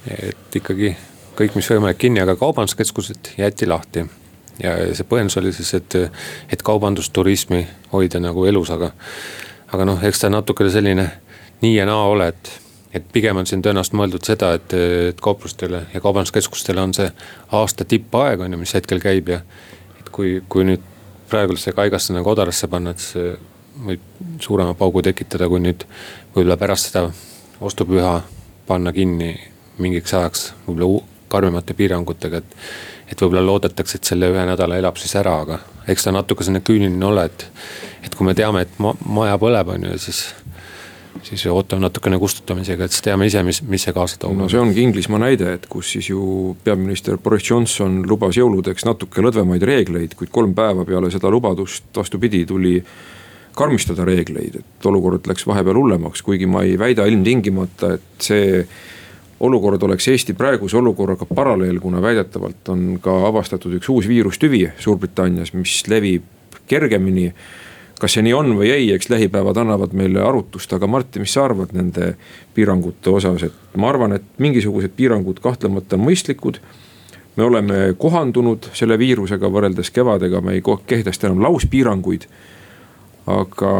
et 0.07 0.55
ikkagi 0.55 0.93
kõik, 1.37 1.57
mis 1.59 1.69
võimalik 1.71 1.99
kinni, 2.01 2.21
aga 2.23 2.35
kaubanduskeskused 2.39 3.33
jäeti 3.37 3.67
lahti. 3.67 4.05
ja 4.63 4.73
see 4.95 5.05
põhjendus 5.05 5.37
oli 5.37 5.51
siis, 5.53 5.73
et, 5.73 5.95
et 6.49 6.63
kaubandusturismi 6.63 7.67
hoida 7.91 8.19
nagu 8.19 8.45
elus, 8.45 8.71
aga, 8.73 8.91
aga 9.73 9.85
noh, 9.85 10.03
eks 10.03 10.23
ta 10.23 10.29
natukene 10.29 10.71
selline 10.73 11.11
nii 11.61 11.75
ja 11.75 11.85
naa 11.89 12.05
ole, 12.11 12.27
et, 12.27 12.51
pigem 13.13 13.37
on 13.37 13.47
siin 13.49 13.61
tõenäoliselt 13.65 13.97
mõeldud 13.99 14.25
seda, 14.25 14.53
et, 14.57 14.73
et 15.11 15.21
kauplustele 15.21 15.83
ja 15.93 16.01
kaubanduskeskustele 16.01 16.81
on 16.81 16.93
see 16.97 17.09
aasta 17.57 17.85
tippaeg 17.85 18.41
on 18.41 18.55
ju, 18.55 18.61
mis 18.61 18.73
hetkel 18.77 19.01
käib 19.03 19.29
ja. 19.33 19.41
et 19.99 20.09
kui, 20.13 20.37
kui 20.49 20.65
nüüd 20.67 20.85
praegu 21.29 21.57
see 21.59 21.75
kaigasse 21.75 22.15
nagu 22.15 22.29
odarasse 22.31 22.69
panna, 22.71 22.95
et 22.95 23.03
see 23.03 23.35
võib 23.87 24.01
suurema 24.41 24.73
paugu 24.77 25.03
tekitada, 25.05 25.49
kui 25.49 25.61
nüüd 25.61 25.85
võib-olla 26.33 26.57
pärast 26.57 26.89
seda 26.89 27.07
ostupüha 27.61 28.21
panna 28.67 28.93
kinni 28.93 29.35
mingiks 29.77 30.13
ajaks 30.13 30.51
võib-olla 30.65 31.03
karmimate 31.27 31.75
piirangutega, 31.77 32.37
et. 32.37 32.57
et 33.11 33.21
võib-olla 33.21 33.45
loodetakse, 33.45 33.97
et 33.97 34.09
selle 34.09 34.29
ühe 34.31 34.45
nädala 34.47 34.77
elab 34.79 34.97
siis 34.97 35.15
ära, 35.19 35.37
aga 35.43 35.59
eks 35.87 36.07
ta 36.07 36.11
natuke 36.15 36.43
selline 36.43 36.63
küüniline 36.65 37.05
ole, 37.05 37.25
et. 37.27 37.47
et 38.03 38.15
kui 38.15 38.25
me 38.27 38.35
teame, 38.35 38.63
et 38.63 38.79
ma, 38.83 38.93
maja 39.05 39.37
põleb, 39.41 39.73
on 39.75 39.89
ju, 39.89 39.97
siis 40.07 40.23
siis 41.25 41.45
ootame 41.51 41.85
natukene 41.85 42.19
kustutamisega, 42.21 42.87
et 42.87 42.95
siis 42.95 43.05
teame 43.05 43.27
ise, 43.29 43.43
mis, 43.45 43.61
mis 43.67 43.83
see 43.87 43.93
kaasa 43.95 44.19
toob. 44.21 44.37
no 44.37 44.49
see 44.51 44.59
ongi 44.61 44.83
Inglismaa 44.85 45.21
näide, 45.23 45.53
et 45.57 45.67
kus 45.71 45.91
siis 45.95 46.09
ju 46.11 46.55
peaminister 46.63 47.17
Boris 47.21 47.49
Johnson 47.49 48.01
lubas 48.09 48.37
jõuludeks 48.39 48.87
natuke 48.87 49.23
lõdvemaid 49.25 49.65
reegleid, 49.67 50.17
kuid 50.19 50.33
kolm 50.33 50.55
päeva 50.57 50.85
peale 50.87 51.11
seda 51.13 51.31
lubadust 51.33 51.89
vastupidi 51.95 52.45
tuli 52.49 52.77
karmistada 53.57 54.05
reegleid, 54.05 54.59
et 54.61 54.85
olukord 54.85 55.25
läks 55.29 55.47
vahepeal 55.49 55.79
hullemaks, 55.79 56.21
kuigi 56.25 56.45
ma 56.49 56.61
ei 56.65 56.77
väida 56.79 57.07
ilmtingimata, 57.09 57.95
et 57.97 58.27
see 58.29 58.61
olukord 59.39 59.83
oleks 59.83 60.07
Eesti 60.07 60.33
praeguse 60.37 60.77
olukorraga 60.77 61.25
paralleel, 61.29 61.79
kuna 61.81 62.01
väidetavalt 62.01 62.69
on 62.73 62.83
ka 63.01 63.13
avastatud 63.27 63.73
üks 63.77 63.89
uus 63.93 64.09
viirustüvi 64.09 64.63
Suurbritannias, 64.81 65.53
mis 65.53 65.79
levib 65.89 66.25
kergemini. 66.67 67.31
Kas 67.99 68.17
see 68.17 68.25
nii 68.27 68.33
on 68.37 68.51
või 68.59 68.71
ei, 68.73 68.89
eks 68.93 69.09
lähipäevad 69.09 69.57
annavad 69.57 69.93
meile 69.97 70.21
arutust, 70.21 70.73
aga 70.73 70.87
Martin, 70.87 71.23
mis 71.25 71.33
sa 71.33 71.45
arvad 71.47 71.71
nende 71.77 72.13
piirangute 72.53 73.09
osas, 73.09 73.47
et 73.49 73.77
ma 73.79 73.89
arvan, 73.89 74.17
et 74.17 74.27
mingisugused 74.43 74.93
piirangud 74.97 75.41
kahtlemata 75.43 75.97
on 75.97 76.05
mõistlikud. 76.09 76.59
me 77.37 77.43
oleme 77.43 77.93
kohandunud 77.97 78.69
selle 78.73 78.97
viirusega 78.97 79.49
võrreldes 79.53 79.91
kevadega, 79.93 80.41
me 80.41 80.53
ei 80.57 80.63
kehtesta 80.87 81.27
enam 81.27 81.43
lauspiiranguid 81.45 82.25
aga 83.27 83.71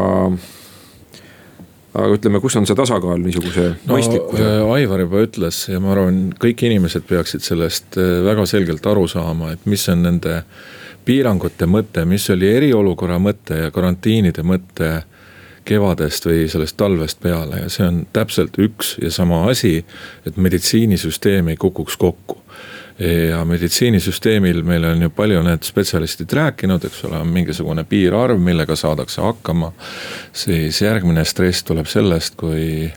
aga 1.98 2.08
ütleme, 2.14 2.40
kus 2.42 2.56
on 2.60 2.68
see 2.68 2.76
tasakaal 2.78 3.20
niisuguse 3.22 3.64
no, 3.74 3.96
mõistlikkuse? 3.96 4.44
Äh, 4.44 4.72
Aivar 4.76 5.02
juba 5.02 5.22
ütles 5.24 5.62
ja 5.70 5.80
ma 5.82 5.94
arvan, 5.94 6.20
kõik 6.40 6.66
inimesed 6.68 7.08
peaksid 7.08 7.44
sellest 7.46 7.98
äh, 7.98 8.18
väga 8.26 8.44
selgelt 8.50 8.86
aru 8.86 9.08
saama, 9.10 9.54
et 9.56 9.64
mis 9.70 9.86
on 9.90 10.04
nende 10.04 10.42
piirangute 11.08 11.66
mõte, 11.70 12.04
mis 12.04 12.26
oli 12.34 12.50
eriolukorra 12.52 13.16
mõte 13.22 13.62
ja 13.62 13.70
karantiinide 13.72 14.44
mõte 14.44 14.90
kevadest 15.68 16.26
või 16.28 16.46
sellest 16.48 16.76
talvest 16.80 17.20
peale 17.20 17.62
ja 17.64 17.70
see 17.72 17.86
on 17.86 18.02
täpselt 18.12 18.56
üks 18.60 18.96
ja 19.02 19.10
sama 19.12 19.42
asi, 19.50 19.78
et 20.28 20.36
meditsiinisüsteem 20.36 21.48
ei 21.52 21.56
kukuks 21.60 21.96
kokku 22.00 22.42
ja 23.30 23.44
meditsiinisüsteemil 23.46 24.62
meil 24.66 24.84
on 24.84 25.04
ju 25.06 25.10
palju 25.14 25.42
need 25.46 25.62
spetsialistid 25.64 26.32
rääkinud, 26.34 26.84
eks 26.88 27.04
ole, 27.06 27.20
on 27.22 27.30
mingisugune 27.30 27.84
piirarv, 27.88 28.40
millega 28.42 28.76
saadakse 28.76 29.22
hakkama. 29.22 29.72
siis 30.32 30.82
järgmine 30.82 31.24
stress 31.24 31.62
tuleb 31.64 31.86
sellest, 31.86 32.34
kui 32.36 32.90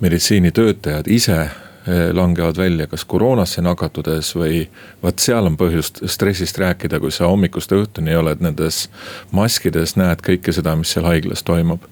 meditsiinitöötajad 0.00 1.06
ise 1.06 1.44
langevad 1.86 2.58
välja, 2.58 2.86
kas 2.90 3.04
koroonasse 3.04 3.62
nakatudes 3.62 4.32
või 4.34 4.64
vot 5.02 5.22
seal 5.22 5.46
on 5.46 5.56
põhjust 5.58 6.02
stressist 6.10 6.58
rääkida, 6.58 7.00
kui 7.00 7.12
sa 7.14 7.30
hommikust 7.30 7.72
õhtuni 7.72 8.16
oled 8.18 8.42
nendes 8.42 8.86
maskides, 9.30 9.96
näed 10.00 10.24
kõike 10.26 10.54
seda, 10.56 10.74
mis 10.76 10.96
seal 10.96 11.06
haiglas 11.06 11.46
toimub 11.46 11.86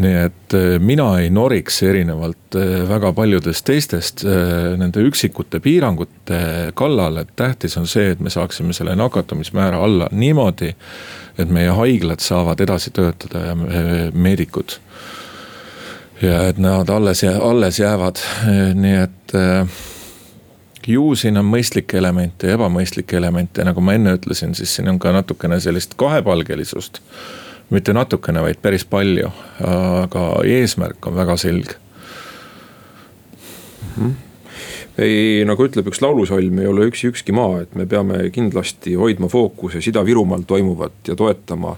nii 0.00 0.14
et 0.16 0.54
äh, 0.56 0.78
mina 0.80 1.08
ei 1.20 1.30
noriks 1.30 1.82
erinevalt 1.84 2.56
äh, 2.56 2.82
väga 2.88 3.12
paljudest 3.12 3.66
teistest 3.68 4.24
nende 4.24 5.02
üksikute 5.04 5.60
piirangute 5.60 6.72
kallal, 6.78 7.20
et 7.20 7.34
tähtis 7.36 7.76
on 7.76 7.86
see, 7.90 8.14
et 8.14 8.20
me 8.20 8.32
saaksime 8.32 8.72
selle 8.72 8.96
nakatumismäära 8.96 9.82
alla 9.84 10.08
niimoodi. 10.12 10.74
et 11.38 11.48
meie 11.48 11.68
haiglad 11.72 12.20
saavad 12.20 12.60
edasi 12.60 12.90
töötada 12.90 13.38
ja 13.46 13.54
meedikud. 14.12 14.74
Ja 16.22 16.46
et 16.48 16.58
nad 16.62 16.88
alles, 16.88 17.24
alles 17.24 17.80
jäävad, 17.80 18.20
nii 18.78 18.96
et 19.02 19.34
ju 20.86 21.14
siin 21.18 21.38
on 21.38 21.46
mõistlikke 21.50 21.98
elemente 21.98 22.50
ja 22.50 22.56
ebamõistlikke 22.58 23.16
elemente, 23.18 23.64
nagu 23.66 23.82
ma 23.84 23.96
enne 23.98 24.16
ütlesin, 24.18 24.54
siis 24.54 24.74
siin 24.76 24.90
on 24.92 24.98
ka 25.02 25.12
natukene 25.14 25.60
sellist 25.60 25.94
kahepalgelisust. 26.00 27.00
Mitte 27.72 27.94
natukene, 27.96 28.42
vaid 28.44 28.58
päris 28.62 28.84
palju, 28.84 29.30
aga 29.64 30.26
eesmärk 30.44 31.06
on 31.08 31.16
väga 31.16 31.36
selge. 31.40 31.78
Mm. 33.96 34.04
-hmm 34.04 34.20
ei, 34.98 35.44
nagu 35.48 35.64
ütleb 35.64 35.88
üks 35.88 36.02
laulusalm, 36.04 36.58
ei 36.60 36.68
ole 36.68 36.86
üksi 36.90 37.08
ükski 37.12 37.32
maa, 37.32 37.62
et 37.64 37.74
me 37.78 37.86
peame 37.88 38.26
kindlasti 38.34 38.94
hoidma 39.00 39.30
fookuses 39.32 39.88
Ida-Virumaal 39.88 40.44
toimuvat 40.46 41.08
ja 41.08 41.16
toetama 41.16 41.76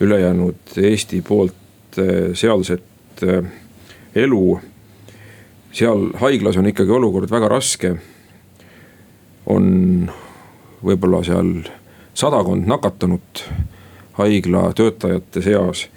ülejäänud 0.00 0.76
Eesti 0.76 1.22
poolt 1.26 1.98
eh, 2.00 2.32
sealset 2.34 3.22
eh, 3.22 3.44
elu. 4.16 4.60
seal 5.76 6.10
haiglas 6.20 6.56
on 6.56 6.66
ikkagi 6.66 6.90
olukord 6.90 7.30
väga 7.30 7.48
raske. 7.48 7.96
on 9.46 10.10
võib-olla 10.84 11.22
seal 11.24 11.52
sadakond 12.14 12.66
nakatanut 12.66 13.44
haigla 14.18 14.72
töötajate 14.74 15.42
seas. 15.42 15.88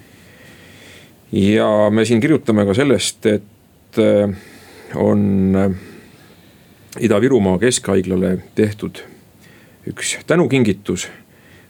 ja 1.32 1.90
me 1.90 2.04
siin 2.04 2.20
kirjutame 2.20 2.66
ka 2.66 2.74
sellest, 2.74 3.26
et 3.26 3.98
äh, 3.98 4.36
on 4.94 5.56
äh, 5.56 5.70
Ida-Virumaa 7.00 7.58
Keskhaiglale 7.58 8.38
tehtud 8.54 9.04
üks 9.86 10.18
tänukingitus. 10.26 11.08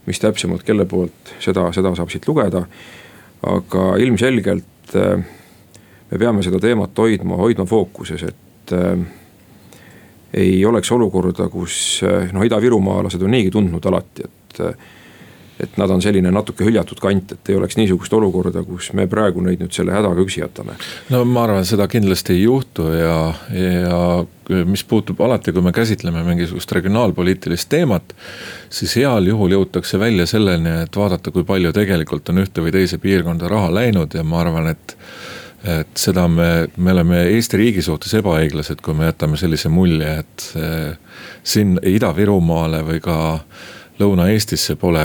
mis 0.06 0.18
täpsemalt, 0.18 0.62
kelle 0.64 0.84
poolt, 0.88 1.34
seda, 1.44 1.68
seda 1.72 1.92
saab 1.94 2.10
siit 2.10 2.26
lugeda. 2.28 2.64
aga 3.46 3.96
ilmselgelt 3.96 4.96
äh, 4.96 5.24
me 6.10 6.18
peame 6.18 6.42
seda 6.42 6.60
teemat 6.62 6.98
hoidma, 6.98 7.36
hoidma 7.40 7.66
fookuses, 7.70 8.24
et 8.28 8.74
ei 10.34 10.64
oleks 10.66 10.90
olukorda, 10.94 11.48
kus 11.50 12.00
noh, 12.32 12.44
idavirumaalased 12.46 13.22
on 13.22 13.34
niigi 13.34 13.50
tundnud 13.54 13.86
alati, 13.90 14.28
et 14.28 14.62
et 15.60 15.76
nad 15.76 15.90
on 15.92 16.00
selline 16.02 16.30
natuke 16.32 16.64
hüljatud 16.64 17.00
kant, 17.02 17.34
et 17.34 17.50
ei 17.52 17.56
oleks 17.58 17.76
niisugust 17.76 18.12
olukorda, 18.16 18.62
kus 18.64 18.90
me 18.96 19.06
praegu 19.10 19.42
neid 19.44 19.60
nüüd 19.60 19.74
selle 19.76 19.92
hädaga 19.92 20.22
üksi 20.24 20.40
jätame. 20.42 20.76
no 21.12 21.22
ma 21.28 21.44
arvan, 21.44 21.66
seda 21.68 21.86
kindlasti 21.90 22.36
ei 22.36 22.44
juhtu 22.46 22.86
ja, 22.96 23.16
ja 23.52 24.64
mis 24.66 24.84
puutub 24.88 25.20
alati, 25.20 25.52
kui 25.52 25.64
me 25.64 25.72
käsitleme 25.76 26.22
mingisugust 26.26 26.72
regionaalpoliitilist 26.72 27.68
teemat. 27.68 28.14
siis 28.70 28.96
heal 28.96 29.28
juhul 29.28 29.56
jõutakse 29.58 30.00
välja 30.00 30.26
selleni, 30.26 30.80
et 30.86 30.96
vaadata, 30.96 31.30
kui 31.30 31.44
palju 31.44 31.72
tegelikult 31.76 32.32
on 32.32 32.44
ühte 32.44 32.64
või 32.64 32.72
teise 32.72 32.98
piirkonda 32.98 33.48
raha 33.48 33.74
läinud 33.74 34.16
ja 34.16 34.24
ma 34.24 34.40
arvan, 34.40 34.72
et 34.72 34.96
et 35.64 35.96
seda 36.00 36.26
me, 36.28 36.68
me 36.76 36.92
oleme 36.92 37.24
Eesti 37.34 37.60
riigi 37.60 37.82
suhtes 37.84 38.14
ebaõiglased, 38.16 38.80
kui 38.84 38.94
me 38.96 39.10
jätame 39.10 39.36
sellise 39.40 39.68
mulje, 39.68 40.14
et 40.22 40.46
siin 41.44 41.76
Ida-Virumaale 41.84 42.80
või 42.86 43.02
ka 43.04 43.16
Lõuna-Eestisse 44.00 44.78
pole 44.80 45.04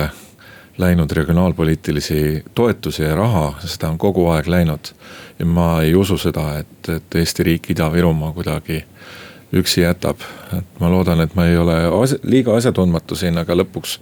läinud 0.77 1.11
regionaalpoliitilisi 1.11 2.43
toetusi 2.55 3.03
ja 3.03 3.15
raha, 3.15 3.53
seda 3.63 3.89
on 3.89 3.97
kogu 3.97 4.27
aeg 4.31 4.47
läinud. 4.47 4.91
ja 5.39 5.45
ma 5.45 5.81
ei 5.81 5.95
usu 5.95 6.17
seda, 6.17 6.59
et, 6.59 6.89
et 6.89 7.15
Eesti 7.15 7.43
riik 7.43 7.69
Ida-Virumaa 7.69 8.31
kuidagi 8.33 8.83
üksi 9.53 9.81
jätab. 9.81 10.17
et 10.57 10.79
ma 10.79 10.89
loodan, 10.89 11.21
et 11.21 11.35
ma 11.35 11.45
ei 11.47 11.57
ole 11.57 11.75
as 12.01 12.15
liiga 12.23 12.55
asjatundmatu 12.57 13.15
siin, 13.15 13.37
aga 13.37 13.57
lõpuks 13.57 13.97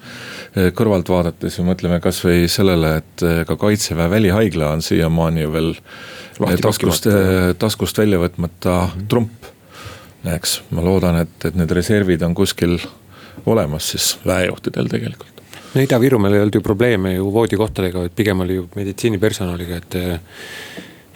eh, 0.55 0.69
kõrvalt 0.75 1.09
vaadates 1.09 1.57
ju 1.57 1.65
mõtleme 1.67 1.99
kasvõi 2.03 2.47
sellele, 2.51 2.95
et 3.01 3.25
eh, 3.25 3.41
ka 3.47 3.57
kaitseväe 3.59 4.09
välihaigla 4.09 4.71
on 4.75 4.81
siiamaani 4.85 5.45
ju 5.45 5.53
veel 5.53 5.71
eh, 5.73 6.55
taskust, 6.61 7.07
taskust 7.59 7.97
välja 7.97 8.21
võtmata 8.21 8.79
mm 8.81 8.91
-hmm. 8.95 9.07
trump. 9.07 9.51
eks, 10.35 10.61
ma 10.71 10.81
loodan, 10.81 11.19
et, 11.19 11.45
et 11.45 11.55
need 11.55 11.71
reservid 11.71 12.21
on 12.21 12.35
kuskil 12.35 12.79
olemas 13.45 13.89
siis 13.91 14.17
väejuhtidel 14.25 14.87
tegelikult 14.87 15.43
no 15.73 15.81
Ida-Virumaal 15.81 16.33
ei 16.33 16.39
olnud 16.39 16.55
ju 16.55 16.61
probleeme 16.61 17.13
ju 17.13 17.33
voodikohtadega, 17.33 17.99
vaid 17.99 18.15
pigem 18.15 18.39
oli 18.39 18.55
ju 18.55 18.69
meditsiinipersonaliga, 18.75 19.75
et. 19.75 19.95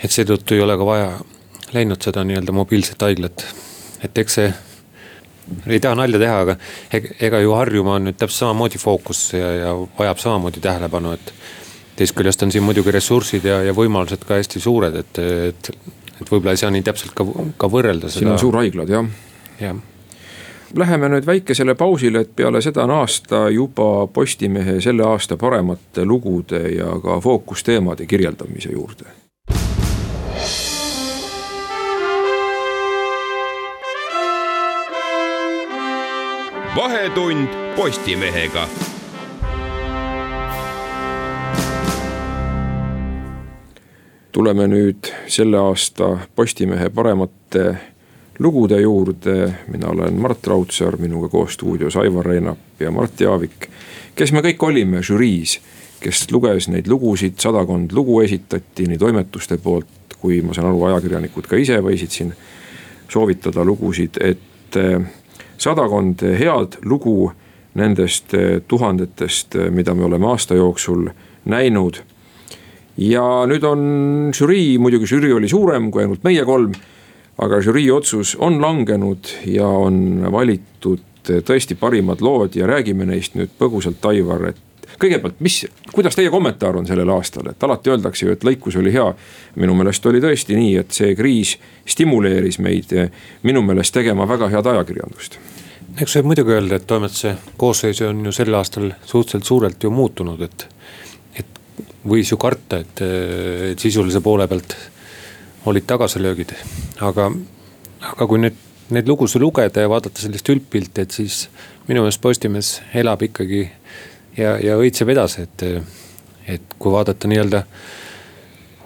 et 0.03 0.11
seetõttu 0.11 0.53
ei 0.53 0.61
ole 0.61 0.77
ka 0.77 0.85
vaja 0.85 1.09
läinud 1.73 2.01
seda 2.01 2.23
nii-öelda 2.23 2.53
mobiilset 2.55 3.01
haiglat, 3.01 3.45
et 4.03 4.17
eks 4.17 4.39
see 4.39 4.53
ei 5.67 5.79
taha 5.79 5.95
nalja 5.95 6.19
teha, 6.19 6.39
aga 6.43 6.55
ega 7.23 7.39
ju 7.39 7.53
Harjumaa 7.55 7.97
on 7.99 8.09
nüüd 8.09 8.17
täpselt 8.19 8.43
samamoodi 8.43 8.79
fookus 8.81 9.21
ja, 9.33 9.51
ja 9.55 9.73
vajab 9.99 10.19
samamoodi 10.23 10.63
tähelepanu, 10.63 11.13
et. 11.15 11.33
teisest 11.95 12.17
küljest 12.17 12.43
on 12.43 12.51
siin 12.51 12.63
muidugi 12.63 12.91
ressursid 12.91 13.45
ja, 13.47 13.61
ja 13.63 13.73
võimalused 13.73 14.25
ka 14.27 14.37
hästi 14.37 14.61
suured, 14.61 14.95
et, 15.03 15.19
et, 15.49 15.69
et 16.21 16.31
võib-olla 16.31 16.53
ei 16.53 16.63
saa 16.63 16.71
nii 16.73 16.83
täpselt 16.85 17.15
ka, 17.17 17.25
ka 17.57 17.69
võrrelda 17.71 18.09
seda. 18.09 18.19
siin 18.19 18.33
on 18.33 18.41
suurhaiglad 18.41 18.91
jah. 18.91 19.13
jah 19.61 19.85
Läheme 20.75 21.07
nüüd 21.07 21.23
väikesele 21.23 21.77
pausile, 21.79 22.25
et 22.25 22.33
peale 22.35 22.59
seda 22.61 22.83
on 22.83 22.91
aasta 22.91 23.45
juba 23.49 24.07
Postimehe 24.13 24.81
selle 24.83 25.05
aasta 25.07 25.37
paremate 25.39 26.03
lugude 26.05 26.59
ja 26.73 26.89
ka 27.03 27.21
fookusteemade 27.23 28.05
kirjeldamise 28.05 28.73
juurde. 28.73 29.07
Vahetund 36.75 37.47
Postimehega 37.75 38.67
tuleme 44.31 44.67
nüüd 44.67 45.09
selle 45.27 45.57
aasta 45.57 46.17
Postimehe 46.35 46.89
paremate 46.89 47.77
lugude 48.39 48.81
juurde. 48.81 49.53
mina 49.67 49.87
olen 49.87 50.13
Mart 50.13 50.47
Raudsaar, 50.47 50.97
minuga 50.97 51.27
koos 51.27 51.53
stuudios 51.53 51.95
Aivar 51.95 52.25
Reinap 52.25 52.57
ja 52.79 52.91
Mart 52.91 53.21
Jaavik. 53.21 53.69
kes 54.15 54.31
me 54.31 54.39
kõik 54.39 54.63
olime 54.63 55.01
žüriis, 55.01 55.59
kes 55.99 56.31
luges 56.31 56.67
neid 56.67 56.87
lugusid, 56.87 57.39
sadakond 57.39 57.91
lugu 57.91 58.21
esitati 58.21 58.87
nii 58.87 58.97
toimetuste 58.97 59.57
poolt, 59.57 60.17
kui 60.19 60.41
ma 60.41 60.53
saan 60.53 60.67
aru, 60.67 60.83
ajakirjanikud 60.83 61.47
ka 61.47 61.55
ise 61.55 61.79
võisid 61.81 62.09
siin 62.09 62.33
soovitada 63.09 63.65
lugusid, 63.65 64.17
et 64.21 64.77
sadakond 65.57 66.21
head 66.39 66.79
lugu 66.85 67.31
nendest 67.77 68.33
eh, 68.33 68.59
tuhandetest, 68.67 69.55
eh, 69.55 69.71
mida 69.71 69.93
me 69.93 70.05
oleme 70.05 70.27
aasta 70.27 70.55
jooksul 70.55 71.09
näinud. 71.45 72.03
ja 72.97 73.45
nüüd 73.45 73.63
on 73.63 73.81
žürii, 74.33 74.77
muidugi 74.81 75.05
žürii 75.05 75.33
oli 75.33 75.49
suurem 75.49 75.91
kui 75.91 76.01
ainult 76.01 76.23
meie 76.25 76.45
kolm 76.45 76.71
aga 77.37 77.59
žürii 77.61 77.89
otsus 77.93 78.35
on 78.41 78.57
langenud 78.61 79.29
ja 79.45 79.67
on 79.67 80.25
valitud 80.33 81.03
tõesti 81.27 81.75
parimad 81.77 82.23
lood 82.23 82.55
ja 82.57 82.67
räägime 82.69 83.05
neist 83.05 83.35
nüüd 83.37 83.51
põgusalt, 83.59 84.01
Aivar, 84.09 84.47
et 84.49 84.61
kõigepealt, 84.99 85.39
mis, 85.43 85.59
kuidas 85.93 86.15
teie 86.15 86.31
kommentaar 86.33 86.77
on 86.79 86.87
sellel 86.87 87.09
aastal, 87.13 87.49
et 87.51 87.63
alati 87.63 87.91
öeldakse 87.93 88.25
ju, 88.25 88.33
et 88.33 88.43
lõikus 88.47 88.77
oli 88.79 88.93
hea. 88.93 89.07
minu 89.55 89.75
meelest 89.75 90.05
oli 90.05 90.21
tõesti 90.23 90.57
nii, 90.57 90.75
et 90.81 90.91
see 90.91 91.15
kriis 91.15 91.57
stimuleeris 91.85 92.59
meid 92.59 92.93
minu 93.43 93.61
meelest 93.61 93.93
tegema 93.93 94.27
väga 94.27 94.49
head 94.49 94.71
ajakirjandust. 94.73 95.39
eks 96.01 96.17
võib 96.17 96.31
muidugi 96.31 96.55
öelda, 96.55 96.75
et 96.75 96.87
toimetuse 96.87 97.35
koosseis 97.57 98.01
on 98.01 98.25
ju 98.25 98.31
sel 98.31 98.53
aastal 98.53 98.91
suhteliselt 99.05 99.45
suurelt 99.45 99.83
ju 99.83 99.91
muutunud, 99.91 100.41
et. 100.41 100.67
et 101.35 101.81
võis 102.07 102.31
ju 102.31 102.37
karta, 102.37 102.79
et, 102.79 103.01
et 103.71 103.79
sisulise 103.79 104.21
poole 104.21 104.47
pealt 104.47 104.77
olid 105.65 105.83
tagasilöögid, 105.87 106.53
aga, 107.03 107.31
aga 108.13 108.27
kui 108.27 108.39
nüüd 108.39 108.65
neid 108.89 109.07
lugusid 109.09 109.41
lugeda 109.41 109.83
ja 109.83 109.89
vaadata 109.91 110.21
sellist 110.21 110.47
üldpilti, 110.49 111.03
et 111.03 111.11
siis 111.11 111.47
minu 111.89 112.03
meelest 112.03 112.21
Postimees 112.23 112.77
elab 112.95 113.25
ikkagi 113.27 113.65
ja, 114.37 114.57
ja 114.63 114.77
õitseb 114.77 115.09
edasi, 115.13 115.47
et, 115.47 115.63
et 116.47 116.75
kui 116.79 116.91
vaadata 116.91 117.27
nii-öelda 117.27 117.63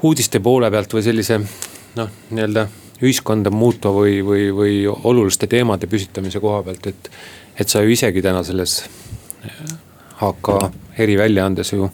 uudiste 0.04 0.40
poole 0.40 0.72
pealt 0.72 0.94
või 0.94 1.04
sellise 1.06 1.40
noh, 1.96 2.16
nii-öelda 2.30 2.68
ühiskonda 3.02 3.52
muutva 3.54 3.92
või, 3.96 4.20
või, 4.26 4.48
või 4.56 4.76
oluliste 4.88 5.48
teemade 5.50 5.90
püsitamise 5.90 6.40
koha 6.40 6.64
pealt, 6.64 6.88
et. 6.88 7.12
et 7.60 7.70
sa 7.70 7.82
ju 7.82 7.90
isegi 7.92 8.22
täna 8.22 8.44
selles 8.44 8.84
AK 10.22 10.48
eriväljaandes 10.98 11.74
ju 11.74 11.90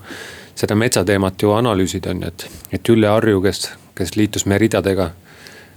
seda 0.55 0.75
metsateemat 0.75 1.41
ju 1.41 1.51
analüüsid 1.55 2.07
on 2.11 2.21
ju, 2.21 2.27
et, 2.27 2.47
et 2.71 2.89
Ülle 2.89 3.07
Harju, 3.07 3.41
kes 3.41 3.69
kes 3.97 4.15
liitus 4.15 4.45
meie 4.45 4.61
ridadega. 4.61 5.11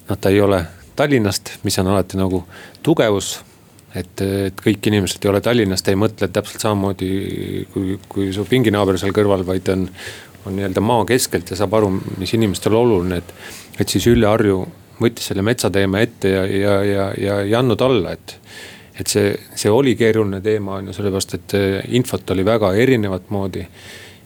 noh, 0.08 0.18
ta 0.18 0.28
ei 0.28 0.40
ole 0.40 0.64
Tallinnast, 0.96 1.52
mis 1.62 1.78
on 1.78 1.86
alati 1.88 2.18
nagu 2.18 2.42
tugevus. 2.82 3.40
Et, 3.94 4.22
et 4.22 4.60
kõik 4.64 4.90
inimesed 4.90 5.24
ei 5.24 5.30
ole 5.32 5.40
Tallinnast, 5.44 5.88
ei 5.88 5.98
mõtle 5.98 6.28
täpselt 6.32 6.62
samamoodi 6.62 7.10
kui, 7.72 7.96
kui 8.08 8.32
su 8.34 8.44
pinginaaber 8.48 8.98
seal 9.00 9.14
kõrval, 9.16 9.46
vaid 9.46 9.72
on. 9.74 9.88
on 10.48 10.54
nii-öelda 10.56 10.80
maa 10.80 11.02
keskelt 11.04 11.50
ja 11.52 11.56
saab 11.58 11.74
aru, 11.76 11.90
mis 12.16 12.30
inimestel 12.32 12.72
oluline, 12.72 13.18
et, 13.20 13.32
et 13.82 13.88
siis 13.92 14.06
Ülle 14.08 14.24
Harju 14.24 14.62
võttis 15.00 15.26
selle 15.28 15.42
metsateema 15.44 16.00
ette 16.00 16.30
ja, 16.32 16.44
ja, 16.48 16.76
ja, 16.84 17.08
ja 17.20 17.34
ei 17.44 17.54
andnud 17.54 17.80
alla, 17.84 18.14
et 18.16 18.38
et 19.00 19.08
see, 19.08 19.30
see 19.56 19.70
oli 19.72 19.94
keeruline 19.96 20.42
teema 20.44 20.76
on 20.76 20.90
ju, 20.90 20.94
sellepärast 20.96 21.34
et 21.38 21.54
infot 21.96 22.32
oli 22.34 22.44
väga 22.44 22.72
erinevat 22.76 23.30
moodi. 23.32 23.66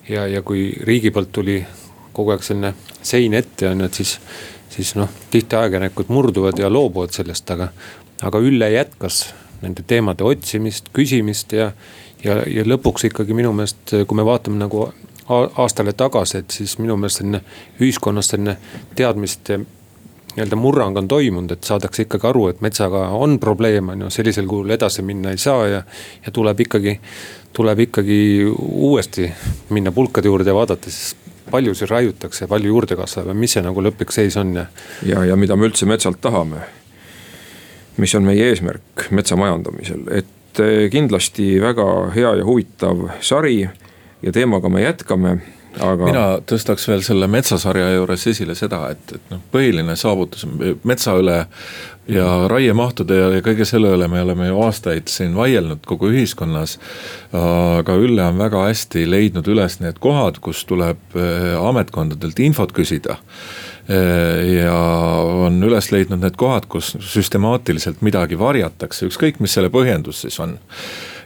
ja, 0.08 0.26
ja 0.26 0.42
kui 0.42 0.72
riigi 0.82 1.10
poolt 1.10 1.32
tuli 1.32 1.58
kogu 2.12 2.34
aeg 2.34 2.42
selline 2.42 2.74
sein 3.02 3.34
ette 3.34 3.68
on 3.68 3.80
ju, 3.80 3.86
et 3.86 4.00
siis, 4.00 4.16
siis 4.70 4.94
noh, 4.98 5.10
tihti 5.30 5.56
ajakirjanikud 5.56 6.10
murduvad 6.14 6.58
ja 6.58 6.70
loobuvad 6.70 7.14
sellest, 7.14 7.50
aga, 7.50 7.68
aga 8.22 8.42
Ülle 8.42 8.70
jätkas 8.74 9.24
nende 9.62 9.84
teemade 9.86 10.24
otsimist, 10.24 10.90
küsimist 10.96 11.52
ja, 11.52 11.70
ja, 12.24 12.40
ja 12.48 12.66
lõpuks 12.66 13.08
ikkagi 13.10 13.36
minu 13.36 13.52
meelest, 13.52 13.94
kui 14.06 14.18
me 14.18 14.26
vaatame 14.26 14.60
nagu 14.60 14.88
aastale 15.28 15.94
tagasi, 15.96 16.42
et 16.42 16.50
siis 16.50 16.76
minu 16.78 16.96
meelest 17.00 17.22
selline 17.22 17.40
ühiskonnas 17.80 18.34
selline 18.34 18.58
teadmiste 18.96 19.60
nii-öelda 20.34 20.56
murrang 20.58 20.96
on 20.98 21.08
toimunud, 21.08 21.52
et 21.54 21.64
saadakse 21.64 22.02
ikkagi 22.02 22.26
aru, 22.26 22.48
et 22.50 22.62
metsaga 22.64 23.06
on 23.14 23.38
probleem, 23.40 23.92
on 23.94 24.06
ju, 24.06 24.10
sellisel 24.10 24.48
kujul 24.50 24.74
edasi 24.74 25.02
minna 25.06 25.30
ei 25.30 25.38
saa 25.38 25.66
ja. 25.70 25.82
ja 26.26 26.32
tuleb 26.34 26.60
ikkagi, 26.66 26.96
tuleb 27.54 27.84
ikkagi 27.86 28.18
uuesti 28.58 29.30
minna 29.70 29.92
pulkade 29.92 30.28
juurde 30.28 30.50
ja 30.50 30.56
vaadata 30.58 30.90
siis 30.90 31.14
palju 31.50 31.74
siin 31.74 31.90
raiutakse, 31.90 32.48
palju 32.50 32.72
juurde 32.72 32.96
kasvab 32.98 33.30
ja 33.30 33.36
mis 33.38 33.54
see 33.54 33.62
nagu 33.62 33.82
lõplik 33.84 34.14
seis 34.14 34.36
on 34.40 34.56
ja. 34.58 34.66
ja, 35.06 35.24
ja 35.30 35.36
mida 35.38 35.56
me 35.56 35.68
üldse 35.70 35.86
metsalt 35.86 36.20
tahame. 36.24 36.64
Mis 37.96 38.14
on 38.14 38.26
meie 38.26 38.50
eesmärk 38.50 39.08
metsa 39.14 39.36
majandamisel, 39.38 40.06
et 40.10 40.62
eh, 40.62 40.86
kindlasti 40.92 41.54
väga 41.62 41.88
hea 42.14 42.36
ja 42.40 42.46
huvitav 42.46 43.08
sari 43.24 43.60
ja 44.22 44.32
teemaga 44.32 44.68
me 44.72 44.82
jätkame 44.82 45.38
aga. 45.80 46.06
mina 46.06 46.26
tõstaks 46.46 46.86
veel 46.90 47.02
selle 47.06 47.28
metsasarja 47.30 47.90
juures 47.96 48.26
esile 48.30 48.56
seda, 48.58 48.86
et, 48.94 49.16
et 49.16 49.32
noh, 49.32 49.42
põhiline 49.52 49.96
saavutus 49.98 50.46
metsa 50.86 51.16
üle 51.20 51.40
ja 52.10 52.26
raiemahtude 52.50 53.16
ja 53.16 53.42
kõige 53.44 53.64
selle 53.68 53.94
üle 53.96 54.08
me 54.12 54.20
oleme 54.24 54.50
ju 54.50 54.60
aastaid 54.66 55.08
siin 55.08 55.36
vaielnud 55.36 55.86
kogu 55.88 56.10
ühiskonnas. 56.12 56.76
aga 57.32 57.96
Ülle 57.96 58.26
on 58.28 58.38
väga 58.38 58.66
hästi 58.68 59.06
leidnud 59.08 59.48
üles 59.48 59.78
need 59.80 60.00
kohad, 60.04 60.40
kus 60.44 60.64
tuleb 60.68 61.16
eh, 61.16 61.54
ametkondadelt 61.60 62.42
infot 62.44 62.74
küsida 62.76 63.18
ja 63.88 64.76
on 65.44 65.58
üles 65.66 65.90
leidnud 65.92 66.22
need 66.22 66.38
kohad, 66.40 66.64
kus 66.72 66.94
süstemaatiliselt 67.04 68.00
midagi 68.00 68.38
varjatakse, 68.40 69.10
ükskõik 69.10 69.42
mis 69.44 69.52
selle 69.52 69.68
põhjendus 69.72 70.22
siis 70.24 70.38
on 70.40 70.56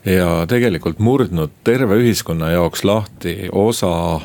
ja 0.06 0.46
tegelikult 0.50 0.98
murdnud 0.98 1.54
terve 1.66 2.00
ühiskonna 2.02 2.50
jaoks 2.56 2.84
lahti 2.84 3.36
osa 3.52 4.20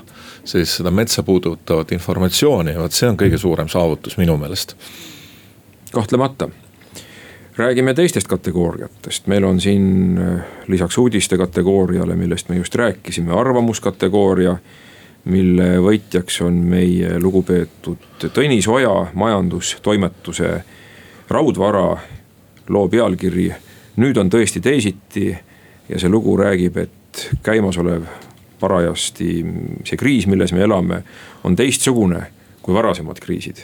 siis 0.46 0.78
seda 0.78 0.92
metsa 0.92 1.24
puudutavat 1.24 1.92
informatsiooni, 1.92 2.76
vot 2.78 2.94
see 2.94 3.10
on 3.10 3.18
kõige 3.20 3.38
suurem 3.38 3.70
saavutus 3.72 4.18
minu 4.18 4.38
meelest. 4.38 4.76
kahtlemata 5.94 6.50
räägime 7.58 7.94
teistest 7.94 8.28
kategooriatest, 8.28 9.28
meil 9.28 9.44
on 9.44 9.62
siin 9.62 10.18
äh, 10.18 10.42
lisaks 10.68 10.98
uudiste 10.98 11.38
kategooriale, 11.38 12.16
millest 12.16 12.50
me 12.50 12.56
just 12.56 12.76
rääkisime, 12.76 13.34
arvamuskategooria. 13.34 14.58
Mille 15.26 15.68
võitjaks 15.80 16.42
on 16.44 16.58
meie 16.68 17.20
lugupeetud 17.20 18.28
Tõnis 18.36 18.68
Oja 18.68 19.08
majandustoimetuse 19.14 20.50
Raudvara 21.30 21.98
loo 22.70 22.88
pealkiri. 22.90 23.52
nüüd 23.96 24.18
on 24.18 24.30
tõesti 24.30 24.62
teisiti 24.62 25.30
ja 25.90 26.00
see 26.00 26.10
lugu 26.10 26.38
räägib, 26.38 26.78
et 26.78 27.30
käimasolev 27.44 28.04
parajasti 28.60 29.46
see 29.84 29.98
kriis, 29.98 30.28
milles 30.28 30.54
me 30.54 30.64
elame, 30.64 31.04
on 31.44 31.56
teistsugune 31.56 32.26
kui 32.62 32.74
varasemad 32.74 33.20
kriisid. 33.20 33.64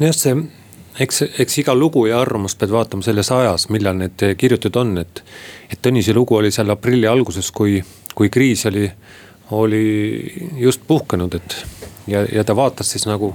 just 0.00 0.20
see 0.20 0.36
eks, 1.00 1.22
eks 1.38 1.58
iga 1.62 1.74
lugu 1.74 2.06
ja 2.06 2.20
arvamus 2.20 2.56
pead 2.58 2.72
vaatama 2.72 3.04
selles 3.04 3.30
ajas, 3.32 3.68
millal 3.72 3.96
need 3.98 4.26
kirjutatud 4.38 4.80
on, 4.80 4.98
et. 5.02 5.22
et 5.70 5.82
Tõnise 5.82 6.14
lugu 6.14 6.36
oli 6.36 6.50
seal 6.50 6.70
aprilli 6.70 7.06
alguses, 7.06 7.50
kui, 7.50 7.80
kui 8.14 8.30
kriis 8.32 8.66
oli, 8.70 8.86
oli 9.50 10.34
just 10.58 10.82
puhkenud, 10.86 11.34
et. 11.34 11.66
ja, 12.06 12.24
ja 12.32 12.44
ta 12.44 12.56
vaatas 12.56 12.90
siis 12.90 13.06
nagu, 13.06 13.34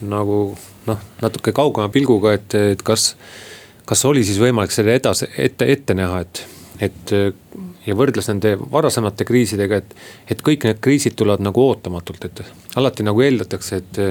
nagu 0.00 0.40
noh, 0.86 1.00
natuke 1.22 1.52
kaugema 1.52 1.88
pilguga, 1.88 2.34
et, 2.38 2.54
et 2.54 2.82
kas, 2.82 3.14
kas 3.88 4.04
oli 4.04 4.24
siis 4.24 4.38
võimalik 4.42 4.74
selle 4.74 4.94
edasi, 4.98 5.30
ette, 5.38 5.66
ette 5.72 5.96
näha, 5.98 6.22
et, 6.26 6.44
et. 6.80 7.14
ja 7.86 7.96
võrdles 7.96 8.28
nende 8.30 8.54
varasemate 8.60 9.24
kriisidega, 9.24 9.82
et, 9.82 9.94
et 10.30 10.42
kõik 10.46 10.68
need 10.68 10.80
kriisid 10.84 11.18
tulevad 11.18 11.42
nagu 11.44 11.66
ootamatult, 11.66 12.24
et 12.28 12.42
alati 12.76 13.06
nagu 13.06 13.22
eeldatakse, 13.24 13.82
et 13.82 14.02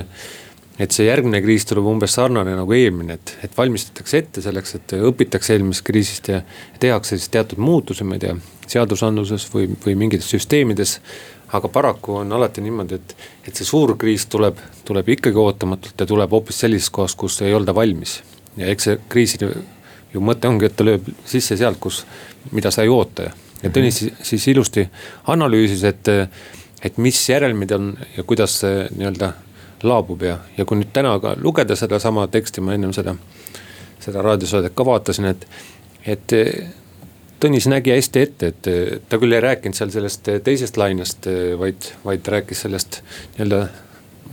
et 0.80 0.96
see 0.96 1.10
järgmine 1.10 1.42
kriis 1.44 1.66
tuleb 1.68 1.88
umbes 1.92 2.14
sarnane 2.16 2.54
nagu 2.56 2.76
eelmine, 2.76 3.18
et, 3.20 3.34
et 3.44 3.58
valmistatakse 3.58 4.22
ette 4.22 4.44
selleks, 4.44 4.78
et 4.78 4.94
õpitakse 5.10 5.56
eelmisest 5.56 5.86
kriisist 5.86 6.30
ja 6.32 6.40
tehakse 6.80 7.18
siis 7.18 7.32
teatud 7.34 7.60
muutusi, 7.60 8.08
ma 8.08 8.16
ei 8.16 8.24
tea, 8.24 8.38
seadusandluses 8.70 9.48
või, 9.54 9.68
või 9.86 9.98
mingites 10.00 10.30
süsteemides. 10.32 11.00
aga 11.52 11.68
paraku 11.68 12.14
on 12.22 12.32
alati 12.34 12.62
niimoodi, 12.62 12.96
et, 12.96 13.16
et 13.48 13.56
see 13.56 13.66
suur 13.66 13.96
kriis 13.98 14.28
tuleb, 14.30 14.60
tuleb 14.86 15.08
ikkagi 15.10 15.38
ootamatult 15.38 16.00
ja 16.00 16.06
tuleb 16.06 16.32
hoopis 16.32 16.60
sellises 16.60 16.90
kohas, 16.90 17.16
kus 17.16 17.42
ei 17.42 17.54
olda 17.54 17.76
valmis. 17.76 18.22
ja 18.58 18.68
eks 18.68 18.84
see 18.84 19.00
kriisi 19.10 19.40
ju 20.14 20.22
mõte 20.22 20.48
ongi, 20.48 20.66
et 20.66 20.76
ta 20.76 20.86
lööb 20.86 21.10
sisse 21.26 21.58
sealt, 21.58 21.80
kus, 21.80 22.06
mida 22.52 22.72
sa 22.72 22.86
ei 22.86 22.90
oota 22.90 23.28
ja, 23.28 23.36
ja 23.64 23.70
Tõnis 23.70 24.00
siis, 24.00 24.14
siis 24.24 24.48
ilusti 24.48 24.88
analüüsis, 25.28 25.84
et, 25.84 26.08
et 26.84 26.98
mis 26.98 27.20
järelmid 27.30 27.72
on 27.76 27.92
ja 28.16 28.24
kuidas 28.24 28.60
see 28.62 28.88
nii-öelda 28.96 29.34
laabub 29.84 30.24
ja, 30.26 30.38
ja 30.58 30.66
kui 30.66 30.80
nüüd 30.80 30.92
täna 30.94 31.16
ka 31.24 31.36
lugeda 31.42 31.76
sedasama 31.80 32.28
teksti, 32.32 32.64
ma 32.66 32.76
ennem 32.76 32.94
seda, 32.96 33.16
seda 34.04 34.24
raadiosaadet 34.26 34.76
ka 34.76 34.86
vaatasin, 34.86 35.32
et, 35.34 35.48
et. 36.06 36.38
Tõnis 37.40 37.70
nägi 37.72 37.94
hästi 37.94 38.20
ette, 38.20 38.48
et 38.52 38.68
ta 39.08 39.16
küll 39.16 39.32
ei 39.32 39.40
rääkinud 39.40 39.78
seal 39.78 39.94
sellest 39.94 40.26
teisest 40.44 40.76
lainest, 40.76 41.24
vaid, 41.56 41.86
vaid 42.04 42.26
rääkis 42.28 42.66
sellest 42.66 42.98
nii-öelda 43.38 43.62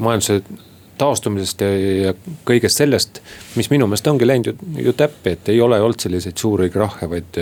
majanduse 0.02 0.40
taastumisest 0.98 1.61
ja, 1.61 1.68
ja 2.06 2.14
kõigest 2.48 2.80
sellest, 2.80 3.20
mis 3.56 3.68
minu 3.72 3.87
meelest 3.87 4.09
ongi 4.11 4.26
läinud 4.26 4.50
ju, 4.50 4.56
ju 4.88 4.94
täppi, 4.96 5.37
et 5.37 5.50
ei 5.52 5.61
ole 5.62 5.78
olnud 5.82 6.02
selliseid 6.02 6.35
suuri 6.40 6.70
krahhe, 6.72 7.09
vaid. 7.11 7.40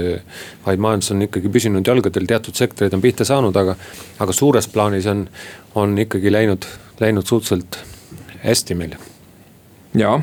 vaid 0.66 0.84
majandus 0.84 1.14
on 1.14 1.24
ikkagi 1.24 1.52
püsinud 1.52 1.86
jalgadel, 1.86 2.28
teatud 2.28 2.60
sektorid 2.60 2.94
on 2.94 3.04
pihta 3.04 3.24
saanud, 3.24 3.56
aga, 3.56 3.76
aga 4.20 4.36
suures 4.36 4.68
plaanis 4.68 5.08
on, 5.10 5.26
on 5.80 5.98
ikkagi 6.04 6.32
läinud, 6.32 6.66
läinud 7.00 7.26
suhteliselt 7.26 7.80
hästi 8.44 8.74
meil. 8.74 8.96
ja, 9.94 10.20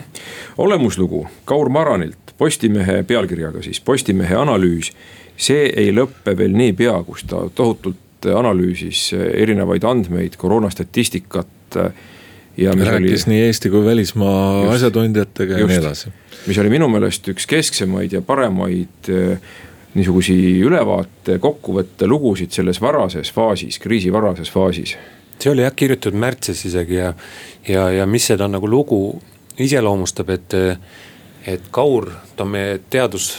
olemuslugu 0.57 1.27
Kaur 1.45 1.69
Maranilt, 1.69 2.17
Postimehe 2.37 3.03
pealkirjaga 3.03 3.61
siis 3.61 3.81
Postimehe 3.81 4.35
analüüs. 4.35 4.91
see 5.37 5.69
ei 5.75 5.91
lõppe 5.95 6.35
veel 6.37 6.53
niipea, 6.53 7.03
kus 7.03 7.23
ta 7.23 7.47
tohutult 7.55 7.97
analüüsis 8.35 9.13
erinevaid 9.15 9.83
andmeid, 9.83 10.35
koroonastatistikat 10.37 11.77
ja 12.57 12.71
rääkis 12.71 13.25
oli, 13.25 13.33
nii 13.33 13.41
Eesti 13.47 13.69
kui 13.69 13.85
välismaa 13.85 14.63
just, 14.63 14.75
asjatundjatega 14.75 15.57
ja 15.57 15.67
nii 15.67 15.77
edasi. 15.77 16.11
mis 16.47 16.57
oli 16.57 16.69
minu 16.69 16.89
meelest 16.91 17.27
üks 17.31 17.47
kesksemaid 17.49 18.13
ja 18.13 18.21
paremaid 18.21 19.09
eh, 19.09 19.39
niisugusi 19.93 20.35
ülevaate, 20.63 21.39
kokkuvõtte 21.39 22.07
lugusid 22.07 22.53
selles 22.55 22.81
varases 22.81 23.31
faasis, 23.33 23.79
kriisi 23.79 24.13
varases 24.13 24.51
faasis 24.51 24.95
see 25.41 25.51
oli 25.51 25.65
jah 25.65 25.75
kirjutatud 25.75 26.17
märtsis 26.17 26.65
isegi 26.69 26.99
ja, 26.99 27.13
ja, 27.67 27.87
ja 27.91 28.07
mis 28.09 28.27
seda 28.31 28.47
nagu 28.51 28.69
lugu 28.69 29.01
iseloomustab, 29.61 30.29
et, 30.33 30.55
et 31.49 31.69
Kaur, 31.73 32.09
ta 32.35 32.45
on 32.45 32.53
meie 32.53 32.79
teadus, 32.89 33.33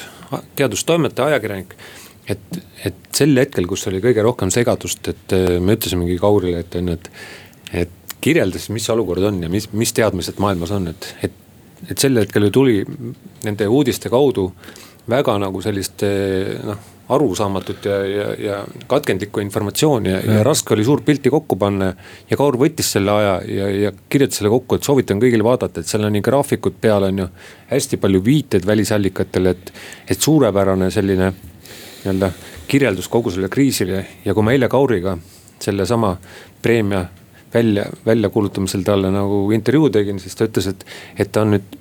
teadustoimetaja, 0.58 1.32
ajakirjanik. 1.32 1.74
et, 2.28 2.60
et 2.84 3.00
sel 3.14 3.36
hetkel, 3.38 3.66
kus 3.70 3.86
oli 3.90 4.02
kõige 4.04 4.22
rohkem 4.22 4.50
segadust, 4.54 5.08
et 5.08 5.36
me 5.60 5.76
ütlesimegi 5.78 6.18
Kaurile, 6.20 6.62
et 6.62 6.78
on 6.78 6.92
ju, 6.92 6.98
et, 6.98 7.10
et 7.84 8.16
kirjelda 8.22 8.60
siis, 8.60 8.70
mis 8.76 8.88
olukord 8.94 9.24
on 9.26 9.42
ja 9.42 9.50
mis, 9.50 9.68
mis 9.72 9.92
teadmised 9.96 10.38
maailmas 10.42 10.70
on, 10.74 10.88
et, 10.92 11.10
et, 11.26 11.38
et 11.90 11.98
sel 11.98 12.20
hetkel 12.20 12.46
ju 12.46 12.54
tuli 12.54 12.78
nende 13.42 13.66
uudiste 13.66 14.12
kaudu 14.12 14.50
väga 15.10 15.34
nagu 15.42 15.62
sellist 15.64 16.04
noh 16.62 16.91
arusaamatut 17.08 17.84
ja, 17.84 17.96
ja, 18.06 18.26
ja 18.38 18.58
katkendlikku 18.86 19.40
informatsiooni 19.40 20.10
ja, 20.10 20.20
ja 20.20 20.42
raske 20.46 20.74
oli 20.74 20.84
suurt 20.84 21.04
pilti 21.04 21.30
kokku 21.30 21.56
panna. 21.56 21.92
ja 22.30 22.36
Kaur 22.36 22.56
võttis 22.58 22.92
selle 22.94 23.10
aja 23.10 23.34
ja, 23.48 23.68
ja 23.86 23.92
kirjutas 24.08 24.38
selle 24.40 24.52
kokku, 24.52 24.78
et 24.78 24.86
soovitan 24.86 25.20
kõigil 25.20 25.44
vaadata, 25.44 25.80
et 25.80 25.90
seal 25.90 26.06
on 26.06 26.14
nii 26.14 26.24
graafikud 26.24 26.78
peal, 26.80 27.08
on 27.08 27.24
ju. 27.24 27.28
hästi 27.72 27.96
palju 27.96 28.24
viiteid 28.24 28.66
välisallikatele, 28.66 29.50
et, 29.50 29.72
et 30.08 30.20
suurepärane 30.20 30.90
selline 30.90 31.32
nii-öelda 31.32 32.32
kirjeldus 32.68 33.08
kogu 33.08 33.30
sellele 33.30 33.50
kriisile 33.52 34.06
ja 34.24 34.34
kui 34.34 34.46
ma 34.46 34.54
eile 34.54 34.68
Kauriga 34.68 35.16
sellesama 35.62 36.16
preemia 36.62 37.04
välja, 37.54 37.84
väljakuulutamisel 38.06 38.82
talle 38.82 39.10
nagu 39.10 39.44
intervjuu 39.52 39.90
tegin, 39.90 40.20
siis 40.20 40.36
ta 40.36 40.48
ütles, 40.48 40.70
et, 40.72 40.86
et 41.18 41.32
ta 41.32 41.44
on 41.44 41.56
nüüd 41.56 41.78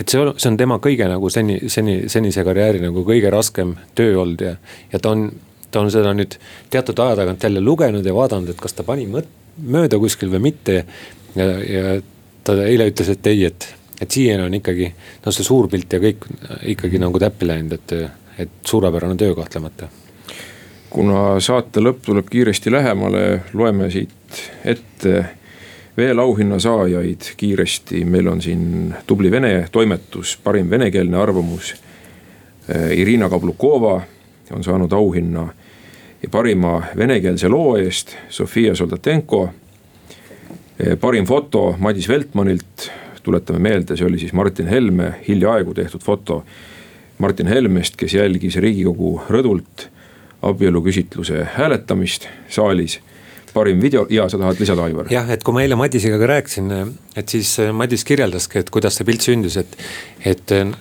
et 0.00 0.08
see 0.08 0.20
on, 0.20 0.32
see 0.40 0.50
on 0.50 0.58
tema 0.60 0.78
kõige 0.82 1.06
nagu 1.08 1.30
seni, 1.32 1.58
seni, 1.72 2.02
senise 2.12 2.44
karjääri 2.46 2.80
nagu 2.82 3.04
kõige 3.06 3.32
raskem 3.32 3.74
töö 3.98 4.16
olnud 4.22 4.44
ja, 4.46 4.54
ja 4.92 5.00
ta 5.02 5.12
on, 5.12 5.26
ta 5.70 5.82
on 5.82 5.92
seda 5.92 6.14
nüüd 6.16 6.38
teatud 6.72 6.98
aja 7.04 7.18
tagant 7.22 7.44
jälle 7.44 7.60
lugenud 7.64 8.06
ja 8.06 8.14
vaadanud, 8.16 8.52
et 8.52 8.60
kas 8.60 8.76
ta 8.78 8.86
pani 8.86 9.06
mõt-, 9.10 9.30
mööda 9.58 10.00
kuskil 10.00 10.32
või 10.32 10.48
mitte. 10.50 10.84
ja, 11.36 11.46
ja 11.46 12.00
ta 12.44 12.56
eile 12.64 12.88
ütles, 12.90 13.12
et 13.12 13.26
ei, 13.30 13.44
et, 13.50 13.68
et 14.00 14.10
siiani 14.10 14.48
on 14.48 14.56
ikkagi 14.58 14.88
noh, 14.92 15.32
see 15.32 15.44
suur 15.46 15.68
pilt 15.72 15.92
ja 15.92 16.00
kõik 16.02 16.24
ikkagi 16.74 17.00
nagu 17.02 17.20
täppi 17.22 17.48
läinud, 17.48 17.76
et, 17.76 17.94
et 18.46 18.56
suurepärane 18.66 19.18
töö 19.20 19.36
kahtlemata. 19.38 19.88
kuna 20.92 21.40
saate 21.40 21.80
lõpp 21.80 22.02
tuleb 22.04 22.28
kiiresti 22.28 22.72
lähemale, 22.72 23.42
loeme 23.52 23.90
siit 23.90 24.42
ette 24.64 25.41
veel 25.96 26.18
auhinna 26.18 26.58
saajaid 26.58 27.32
kiiresti, 27.36 28.04
meil 28.04 28.28
on 28.28 28.40
siin 28.42 28.94
tubli 29.06 29.30
vene 29.30 29.66
toimetus, 29.72 30.36
parim 30.44 30.70
venekeelne 30.70 31.18
arvamus. 31.18 31.74
Eh, 32.68 32.92
Irina 33.00 33.28
Kablukova 33.28 34.00
on 34.52 34.64
saanud 34.64 34.92
auhinna 34.92 35.48
ja 36.22 36.28
parima 36.30 36.82
venekeelse 36.96 37.48
loo 37.48 37.76
eest 37.76 38.16
Sofia 38.28 38.74
Soldatenko. 38.74 39.48
Eh, 40.78 40.96
parim 41.00 41.26
foto 41.26 41.74
Madis 41.78 42.08
Veltmanilt, 42.08 42.90
tuletame 43.22 43.58
meelde, 43.58 43.96
see 43.96 44.06
oli 44.06 44.18
siis 44.18 44.32
Martin 44.32 44.68
Helme 44.68 45.14
hiljaaegu 45.28 45.74
tehtud 45.74 46.00
foto. 46.02 46.44
Martin 47.18 47.46
Helmest, 47.46 47.96
kes 47.96 48.14
jälgis 48.14 48.56
riigikogu 48.56 49.20
rõdult 49.30 49.88
abieluküsitluse 50.42 51.44
hääletamist 51.54 52.26
saalis 52.50 52.98
parim 53.54 53.80
video 53.80 54.06
ja 54.10 54.28
sa 54.28 54.38
tahad 54.38 54.60
lisada, 54.60 54.86
Aivar? 54.88 55.10
jah, 55.12 55.28
et 55.30 55.42
kui 55.44 55.54
ma 55.54 55.64
eile 55.64 55.78
Madisega 55.78 56.18
ka 56.20 56.30
rääkisin, 56.34 56.70
et 57.16 57.34
siis 57.34 57.54
äh, 57.62 57.72
Madis 57.76 58.04
kirjeldaski, 58.08 58.62
et 58.62 58.70
kuidas 58.70 58.98
see 58.98 59.08
pilt 59.08 59.26
sündis, 59.26 59.58
et, 59.60 59.76
et 60.24 60.54
äh, 60.56 60.72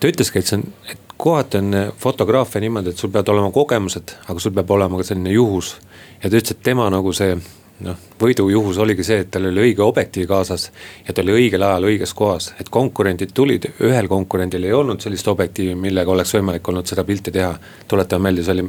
ta 0.00 0.12
ütleski, 0.12 0.40
et 0.40 0.50
see 0.50 0.60
on, 0.60 0.64
et 0.92 1.16
kohati 1.16 1.60
on 1.60 1.74
äh, 1.74 1.92
fotograafia 2.00 2.64
niimoodi, 2.64 2.92
et 2.92 3.04
sul 3.04 3.12
peavad 3.12 3.34
olema 3.34 3.52
kogemused, 3.54 4.16
aga 4.26 4.42
sul 4.42 4.56
peab 4.56 4.74
olema 4.76 5.00
ka 5.00 5.10
selline 5.10 5.36
juhus. 5.36 5.76
ja 6.22 6.30
ta 6.30 6.34
ütles, 6.36 6.56
et 6.56 6.64
tema 6.64 6.88
nagu 6.92 7.12
see 7.16 7.36
noh, 7.84 7.96
võidujuhus 8.20 8.78
oligi 8.80 9.04
see, 9.04 9.18
et 9.24 9.30
tal 9.32 9.48
oli 9.50 9.66
õige 9.68 9.84
objektiiv 9.84 10.28
kaasas 10.30 10.70
ja 11.06 11.12
ta 11.12 11.24
oli 11.24 11.34
õigel 11.40 11.64
ajal 11.66 11.88
õiges 11.90 12.14
kohas, 12.16 12.52
et 12.60 12.70
konkurendid 12.72 13.34
tulid, 13.36 13.68
ühel 13.84 14.08
konkurendil 14.08 14.64
ei 14.64 14.72
olnud 14.76 15.04
sellist 15.04 15.28
objektiivi, 15.28 15.74
millega 15.78 16.12
oleks 16.12 16.32
võimalik 16.38 16.68
olnud 16.72 16.88
seda 16.88 17.04
pilti 17.04 17.34
teha. 17.34 17.52
tuletame 17.88 18.28
meelde, 18.28 18.44
see 18.44 18.56
oli 18.56 18.68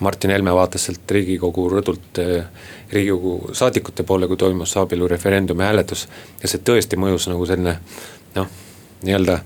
Martin 0.00 0.30
Helme 0.30 0.54
vaatas 0.56 0.86
sealt 0.88 1.10
riigikogu 1.10 1.66
rõdult 1.72 2.20
eh, 2.22 2.44
riigikogu 2.92 3.54
saadikute 3.56 4.06
poole, 4.08 4.28
kui 4.28 4.38
toimus 4.40 4.76
abielureferendumi 4.80 5.66
hääletus. 5.66 6.08
ja 6.42 6.48
see 6.48 6.62
tõesti 6.64 6.98
mõjus 7.00 7.28
nagu 7.30 7.46
selline 7.46 7.76
noh, 8.36 8.48
nii-öelda 9.02 9.36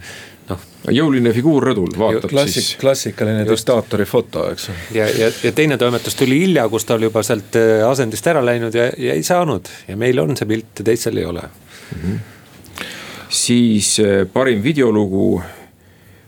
noh. 0.50 0.66
jõuline 0.94 1.32
figuur 1.34 1.66
rõdul 1.70 1.96
vaatab 1.98 2.30
Klassik, 2.30 2.60
siis. 2.60 2.76
klassikaline 2.80 3.46
diktaatori 3.48 4.06
foto, 4.08 4.46
eks. 4.52 4.68
ja, 4.94 5.08
ja, 5.08 5.32
ja 5.42 5.52
teine 5.56 5.78
toimetus 5.80 6.18
tuli 6.18 6.38
hilja, 6.44 6.68
kus 6.72 6.86
ta 6.88 6.98
oli 6.98 7.10
juba 7.10 7.24
sealt 7.26 7.58
äh, 7.60 7.82
asendist 7.88 8.30
ära 8.30 8.44
läinud 8.44 8.74
ja, 8.74 8.90
ja 8.98 9.18
ei 9.18 9.26
saanud 9.26 9.70
ja 9.88 9.98
meil 10.00 10.22
on 10.22 10.36
see 10.38 10.48
pilt 10.50 10.82
ja 10.82 10.88
teistel 10.92 11.18
ei 11.22 11.28
ole 11.28 11.42
mm. 11.42 12.00
-hmm. 12.00 12.88
siis 13.28 13.98
äh, 14.00 14.24
parim 14.32 14.62
videolugu 14.62 15.42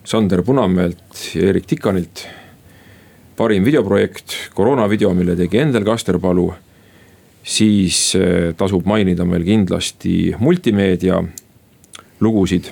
Sander 0.07 0.41
Punamäelt 0.41 1.35
ja 1.35 1.49
Erik 1.49 1.65
Tikanilt. 1.67 2.21
Parim 3.37 3.65
videoprojekt, 3.65 4.33
koroonavideo, 4.53 5.13
mille 5.13 5.35
tegi 5.35 5.61
Endel 5.61 5.85
Kasterpalu. 5.85 6.53
siis 7.43 8.15
äh, 8.15 8.55
tasub 8.57 8.85
mainida 8.85 9.25
meil 9.25 9.43
kindlasti 9.43 10.35
multimeedia 10.39 11.23
lugusid 12.19 12.65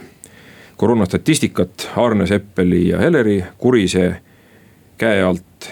koroonastatistikat 0.78 1.90
Arne 1.96 2.28
Seppeli 2.28 2.90
ja 2.90 3.00
Heleri 3.00 3.44
Kurise 3.58 4.16
käe 4.98 5.24
alt. 5.24 5.72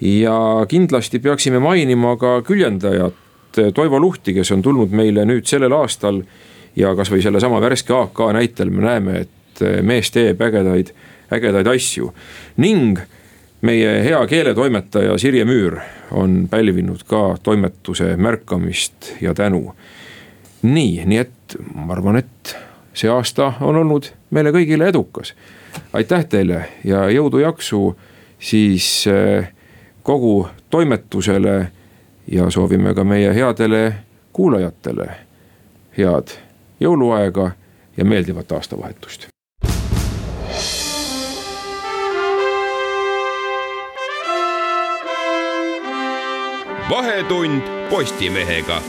ja 0.00 0.66
kindlasti 0.68 1.18
peaksime 1.18 1.58
mainima 1.58 2.16
ka 2.16 2.42
küljendajat 2.42 3.14
Toivo 3.74 4.00
Luhti, 4.00 4.34
kes 4.34 4.52
on 4.52 4.62
tulnud 4.62 4.90
meile 4.92 5.24
nüüd 5.24 5.44
sellel 5.48 5.72
aastal. 5.72 6.22
ja 6.76 6.94
kasvõi 6.94 7.22
sellesama 7.22 7.60
värske 7.60 7.94
AK 7.94 8.18
näitel 8.32 8.70
me 8.70 8.82
näeme, 8.82 9.20
et 9.20 9.62
mees 9.82 10.10
teeb 10.10 10.40
ägedaid, 10.40 10.92
ägedaid 11.32 11.66
asju. 11.66 12.12
ning 12.56 12.98
meie 13.60 14.04
hea 14.04 14.26
keeletoimetaja 14.26 15.18
Sirje 15.18 15.44
Müür 15.44 15.80
on 16.10 16.48
pälvinud 16.50 17.04
ka 17.06 17.36
toimetuse 17.42 18.16
märkamist 18.16 19.12
ja 19.20 19.34
tänu. 19.34 19.74
nii, 20.62 21.04
nii 21.04 21.18
et 21.18 21.56
ma 21.74 21.92
arvan, 21.92 22.16
et 22.16 22.56
see 22.94 23.10
aasta 23.10 23.52
on 23.60 23.76
olnud 23.76 24.10
meile 24.30 24.50
kõigile 24.50 24.88
edukas. 24.88 25.34
aitäh 25.92 26.24
teile 26.24 26.64
ja 26.84 27.08
jõudu-jaksu 27.10 27.96
siis 28.38 29.06
eh, 29.06 29.52
kogu 30.02 30.48
toimetusele 30.70 31.70
ja 32.26 32.50
soovime 32.50 32.94
ka 32.94 33.04
meie 33.04 33.34
headele 33.34 33.94
kuulajatele 34.32 35.10
head 35.98 36.36
jõuluaega 36.80 37.50
ja 37.96 38.04
meeldivat 38.04 38.52
aastavahetust. 38.52 39.28
Vahetund 46.88 47.62
Postimehega 47.90 48.80